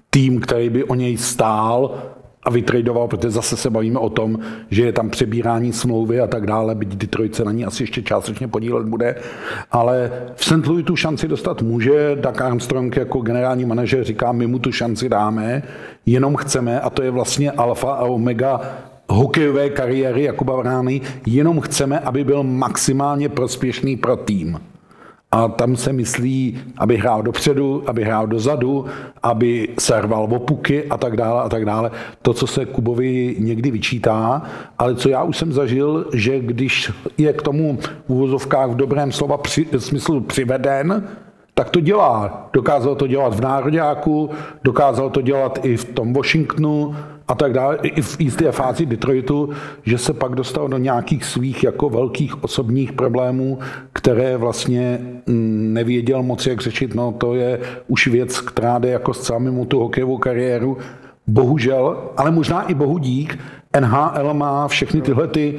[0.09, 2.03] tým, který by o něj stál
[2.43, 4.39] a vytradoval, protože zase se bavíme o tom,
[4.71, 8.01] že je tam přebírání smlouvy a tak dále, byť Detroit se na ní asi ještě
[8.01, 9.15] částečně podílet bude,
[9.71, 10.67] ale v St.
[10.67, 15.09] Louis tu šanci dostat může, Doug Armstrong jako generální manažer říká, my mu tu šanci
[15.09, 15.63] dáme,
[16.05, 18.61] jenom chceme, a to je vlastně alfa a omega
[19.09, 24.59] hokejové kariéry Jakuba Vrány, jenom chceme, aby byl maximálně prospěšný pro tým.
[25.31, 28.85] A tam se myslí, aby hrál dopředu, aby hrál dozadu,
[29.23, 31.91] aby serval opuky a tak dále a tak dále.
[32.21, 34.41] To, co se Kubovi někdy vyčítá,
[34.77, 39.11] ale co já už jsem zažil, že když je k tomu v úvozovkách v dobrém
[39.11, 41.07] slova při, smyslu přiveden,
[41.53, 42.49] tak to dělá.
[42.53, 44.29] Dokázal to dělat v Národňáku,
[44.63, 46.95] dokázal to dělat i v tom Washingtonu
[47.27, 49.49] a tak dále, i v jisté fázi Detroitu,
[49.83, 53.59] že se pak dostal do nějakých svých jako velkých osobních problémů,
[53.93, 56.95] které vlastně mm, nevěděl moc, jak řešit.
[56.95, 60.77] No to je už věc, která jde jako zcela mimo tu hokejovou kariéru.
[61.27, 63.39] Bohužel, ale možná i bohu dík,
[63.79, 65.57] NHL má všechny tyhle ty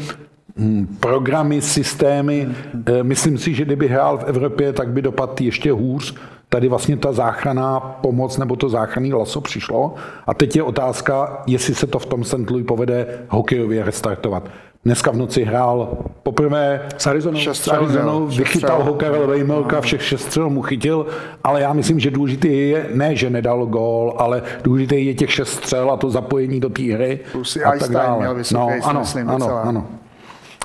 [1.00, 2.48] programy, systémy.
[2.86, 6.14] Eh, myslím si, že kdyby hrál v Evropě, tak by dopadl ještě hůř,
[6.48, 9.94] tady vlastně ta záchranná pomoc nebo to záchranný laso přišlo.
[10.26, 12.50] A teď je otázka, jestli se to v tom St.
[12.50, 14.50] Louis povede hokejově restartovat.
[14.84, 20.22] Dneska v noci hrál poprvé s Arizonou, s Arizonou vychytal ho Karel Vejmelka, všech šest
[20.22, 21.06] střel mu chytil,
[21.44, 25.48] ale já myslím, že důležité je, ne, že nedal gól, ale důležité je těch šest
[25.48, 27.20] střel a to zapojení do té hry.
[27.32, 28.18] Plus a tak dále.
[28.18, 29.86] Měl vysoký, no, ano, myslím, ano, ano.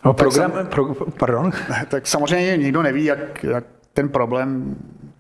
[0.06, 1.52] No, program, sam, pro, pardon?
[1.88, 4.76] Tak samozřejmě nikdo neví, jak, jak ten problém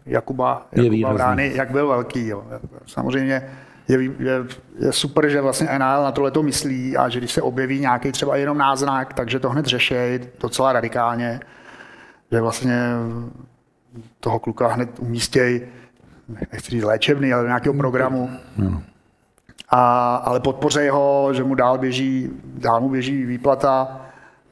[0.05, 2.27] Jakuba, Jakuba Vrány, jak byl velký.
[2.27, 2.43] Jo.
[2.86, 3.49] Samozřejmě
[3.88, 4.45] je, je,
[4.79, 8.11] je super, že vlastně NHL na tohle to myslí a že když se objeví nějaký
[8.11, 9.95] třeba jenom náznak, takže to hned řeší
[10.41, 11.39] docela radikálně,
[12.31, 12.79] že vlastně
[14.19, 15.61] toho kluka hned umístějí
[16.51, 18.29] nechci říct léčebný, ale do nějakého programu.
[19.69, 24.03] A, ale podpoře ho, že mu dál běží, dál mu běží výplata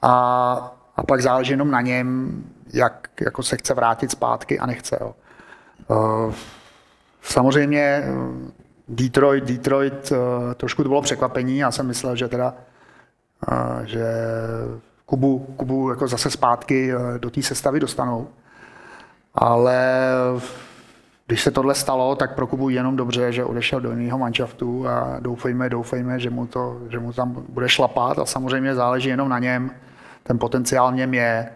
[0.02, 2.44] a, a pak záleží jenom na něm,
[2.74, 4.98] jak jako se chce vrátit zpátky a nechce.
[5.02, 5.16] Jo.
[5.88, 6.34] Uh,
[7.22, 8.04] samozřejmě
[8.88, 12.54] Detroit, Detroit, uh, trošku to bylo překvapení, já jsem myslel, že teda,
[13.84, 14.06] že
[15.06, 18.28] Kubu, Kubu jako zase zpátky do té sestavy dostanou.
[19.36, 19.78] Ale
[21.28, 25.20] když se tohle stalo, tak pro Kubu jenom dobře, že odešel do jiného manšaftu a
[25.20, 29.40] doufejme, doufejme, že mu, to, že mu tam bude šlapat a samozřejmě záleží jenom na
[29.40, 29.72] něm.
[30.24, 31.50] Ten potenciál v něm je,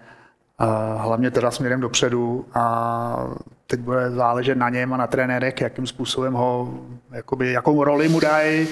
[0.98, 3.28] hlavně teda směrem dopředu a
[3.68, 6.80] teď bude záležet na něm a na trenérech, jakým způsobem ho,
[7.12, 8.68] jakoby, jakou roli mu dají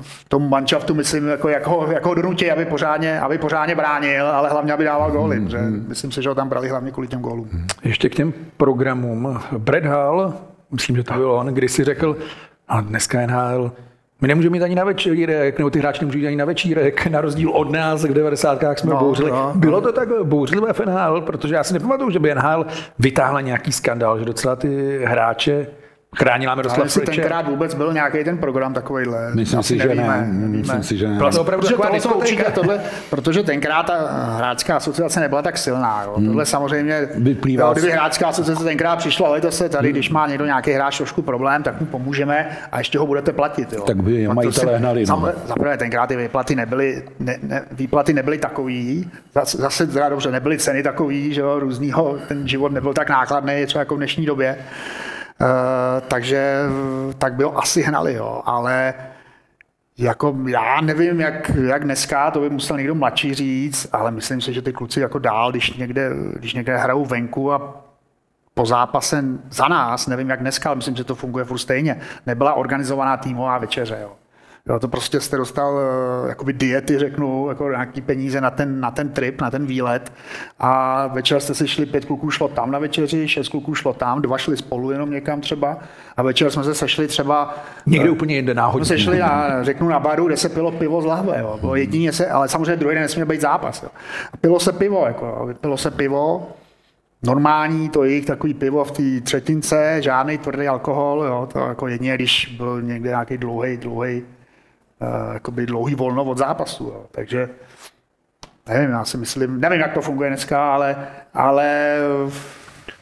[0.00, 4.72] v tom manšaftu, myslím, jako, jako, jako donutí, aby pořádně, aby pořádně bránil, ale hlavně,
[4.72, 5.40] aby dával góly.
[5.40, 7.50] Mm, hmm myslím si, že ho tam brali hlavně kvůli těm gólům.
[7.82, 9.40] Ještě k těm programům.
[9.58, 10.34] Brad Hall,
[10.70, 12.16] myslím, že to byl on, když si řekl,
[12.68, 13.72] a dneska NHL
[14.20, 17.20] my nemůžeme mít ani na večírek, nebo ty hráči nemůžou jít ani na večírek, na
[17.20, 18.62] rozdíl od nás, v 90.
[18.76, 19.30] jsme no, bouřili.
[19.30, 22.66] No, Bylo to tak bouřlivé v NHL, protože já si nepamatuju, že by NHL
[22.98, 25.66] vytáhla nějaký skandál, že docela ty hráče
[26.14, 29.34] Chránila Miroslav Ale jestli tenkrát vůbec byl nějaký ten program takovýhle.
[29.34, 30.26] Myslím si, že ne.
[30.32, 31.16] Myslím si, že ne.
[31.16, 32.80] Bylo to opravdu protože, tohle, tohle, tohle,
[33.10, 33.94] protože tenkrát ta
[34.36, 36.02] hráčská asociace nebyla tak silná.
[36.04, 36.14] Jo.
[36.16, 36.26] Hmm.
[36.26, 37.08] Tohle samozřejmě,
[37.46, 40.96] jo, kdyby hráčská asociace tenkrát přišla, ale to se tady, když má někdo nějaký hráč
[40.96, 43.72] trošku problém, tak mu pomůžeme a ještě ho budete platit.
[43.72, 43.82] Jo.
[43.82, 45.04] Tak by majitelé hnali.
[45.08, 45.32] No.
[45.46, 50.82] Zaprvé tenkrát ty výplaty nebyly, ne, ne, výplaty nebyly takový, zase, zase dobře, nebyly ceny
[50.82, 54.56] takový, že jo, různýho, ten život nebyl tak nákladný, třeba jako v dnešní době.
[55.40, 56.62] Eh, takže
[57.18, 58.42] tak by ho asi hnali, jo.
[58.44, 58.94] ale
[59.98, 64.52] jako já nevím, jak, jak dneska, to by musel někdo mladší říct, ale myslím si,
[64.52, 67.84] že ty kluci jako dál, když někde, když někde hrajou venku a
[68.54, 72.54] po zápase za nás, nevím jak dneska, ale myslím, že to funguje furt stejně, nebyla
[72.54, 73.98] organizovaná týmová večeře.
[74.02, 74.12] Jo.
[74.68, 78.90] Jo, to prostě jste dostal uh, jakoby diety, řeknu, jako nějaký peníze na ten, na
[78.90, 80.12] ten trip, na ten výlet
[80.58, 84.22] a večer jste si šli, pět kluků šlo tam na večeři, šest kluků šlo tam,
[84.22, 85.78] dva šli spolu jenom někam třeba
[86.16, 87.54] a večer jsme se sešli třeba...
[87.86, 88.84] Někde uh, úplně jinde náhodně.
[88.86, 91.58] Jsme se šli na, řeknu, na baru, kde se pilo pivo z lahve, jo.
[91.60, 93.82] Bylo jedině se, ale samozřejmě druhý den nesměl být zápas.
[93.82, 93.88] Jo.
[94.32, 96.48] A pilo se pivo, jako, pilo se pivo,
[97.22, 101.88] normální, to je jejich takový pivo v té třetince, žádný tvrdý alkohol, jo, to jako
[101.88, 104.35] jedině, když byl někde nějaký dlouhý, dlouhý uh,
[105.32, 106.84] jakoby dlouhý volno od zápasu.
[106.84, 107.04] Jo.
[107.10, 107.48] Takže
[108.68, 110.96] nevím, já si myslím, nevím, jak to funguje dneska, ale,
[111.34, 111.96] ale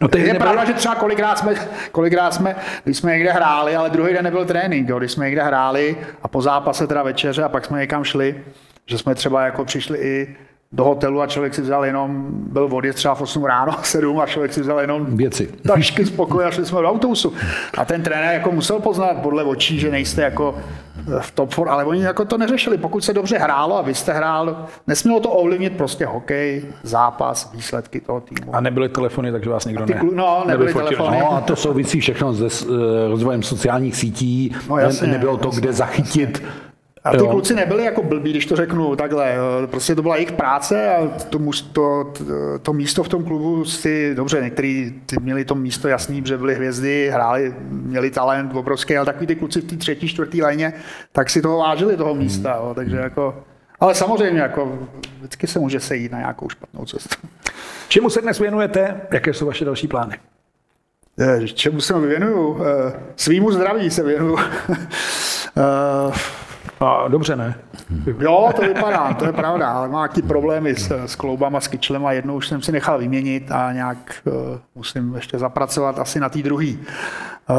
[0.00, 0.40] No je nebyl...
[0.40, 1.54] pravda, že třeba kolikrát jsme,
[1.92, 5.42] kolikrát jsme, když jsme někde hráli, ale druhý den nebyl trénink, jo, když jsme někde
[5.42, 8.44] hráli a po zápase teda večeře a pak jsme někam šli,
[8.86, 10.36] že jsme třeba jako přišli i
[10.72, 14.26] do hotelu a člověk si vzal jenom, byl vody třeba v 8 ráno, 7 a
[14.26, 15.48] člověk si vzal jenom věci.
[15.68, 17.32] tašky spokoj a šli jsme do autobusu.
[17.78, 20.54] A ten trenér jako musel poznat podle očí, že nejste jako
[21.20, 22.78] v top 4, ale oni jako to neřešili.
[22.78, 28.00] Pokud se dobře hrálo a vy jste hrál, nesmělo to ovlivnit prostě hokej, zápas, výsledky
[28.00, 28.54] toho týmu.
[28.54, 30.00] A nebyly telefony, takže vás nikdo ne.
[30.12, 31.18] No, nebyly telefony.
[31.20, 32.76] No a to souvisí všechno s uh,
[33.08, 34.56] rozvojem sociálních sítí.
[34.68, 35.60] No, jasně, nebylo to, jasně.
[35.60, 36.42] kde zachytit
[37.04, 37.26] a ty jo.
[37.26, 39.36] kluci nebyli jako blbí, když to řeknu takhle.
[39.66, 41.38] Prostě to byla jejich práce a to,
[41.72, 42.12] to,
[42.62, 46.54] to místo v tom klubu si, dobře, někteří ty měli to místo jasný, že byli
[46.54, 50.72] hvězdy, hráli, měli talent obrovský, ale takový ty kluci v té třetí, čtvrtý léně,
[51.12, 52.56] tak si toho vážili, toho místa.
[52.56, 53.44] Jo, takže jako,
[53.80, 54.78] ale samozřejmě, jako,
[55.18, 57.28] vždycky se může sejít na nějakou špatnou cestu.
[57.88, 59.00] Čemu se dnes věnujete?
[59.10, 60.16] Jaké jsou vaše další plány?
[61.54, 62.64] Čemu se věnuju?
[62.64, 64.36] Eh, svýmu zdraví se věnuju.
[66.80, 67.54] Eh, a dobře, ne?
[68.18, 72.06] Jo, to vypadá, to je pravda, ale má taky problémy s, s kloubama, s kyčlem
[72.06, 74.34] a jednou už jsem si nechal vyměnit a nějak uh,
[74.74, 76.66] musím ještě zapracovat asi na té druhé.
[77.50, 77.56] Uh,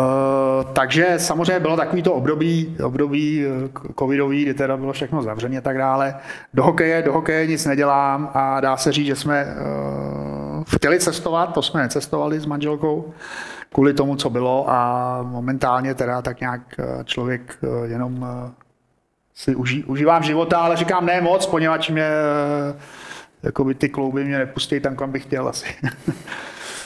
[0.74, 5.62] takže samozřejmě bylo takový to období, období uh, covidový, kdy teda bylo všechno zavřené a
[5.62, 6.16] tak dále.
[6.54, 11.54] Do hokeje, do hokeje nic nedělám a dá se říct, že jsme uh, chtěli cestovat,
[11.54, 13.14] to jsme necestovali s manželkou
[13.74, 16.62] kvůli tomu, co bylo a momentálně teda tak nějak
[17.06, 18.26] člověk jenom
[19.36, 22.10] si uží, užívám života, ale říkám ne moc, poněvadž mě
[23.44, 25.66] jakoby ty klouby mě nepustí tam, kam bych chtěl asi.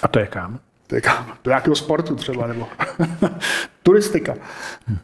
[0.03, 0.59] A to je kam?
[0.87, 1.33] To je kam?
[1.43, 2.67] Do jakého sportu třeba, nebo
[3.83, 4.35] turistika.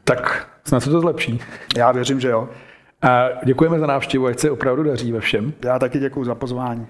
[0.03, 1.39] Tak snad se to zlepší.
[1.77, 2.49] Já věřím, že jo.
[3.01, 5.53] A děkujeme za návštěvu, ať se opravdu daří ve všem.
[5.65, 6.87] Já taky děkuji za pozvání.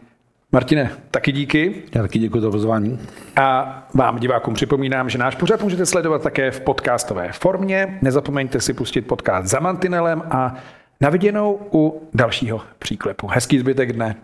[0.55, 1.83] Martine, taky díky.
[1.95, 2.99] Já taky děkuji za pozvání.
[3.35, 7.99] A vám, divákům, připomínám, že náš pořad můžete sledovat také v podcastové formě.
[8.01, 10.55] Nezapomeňte si pustit podcast za mantinelem a
[11.01, 13.27] na viděnou u dalšího příklepu.
[13.27, 14.15] Hezký zbytek dne.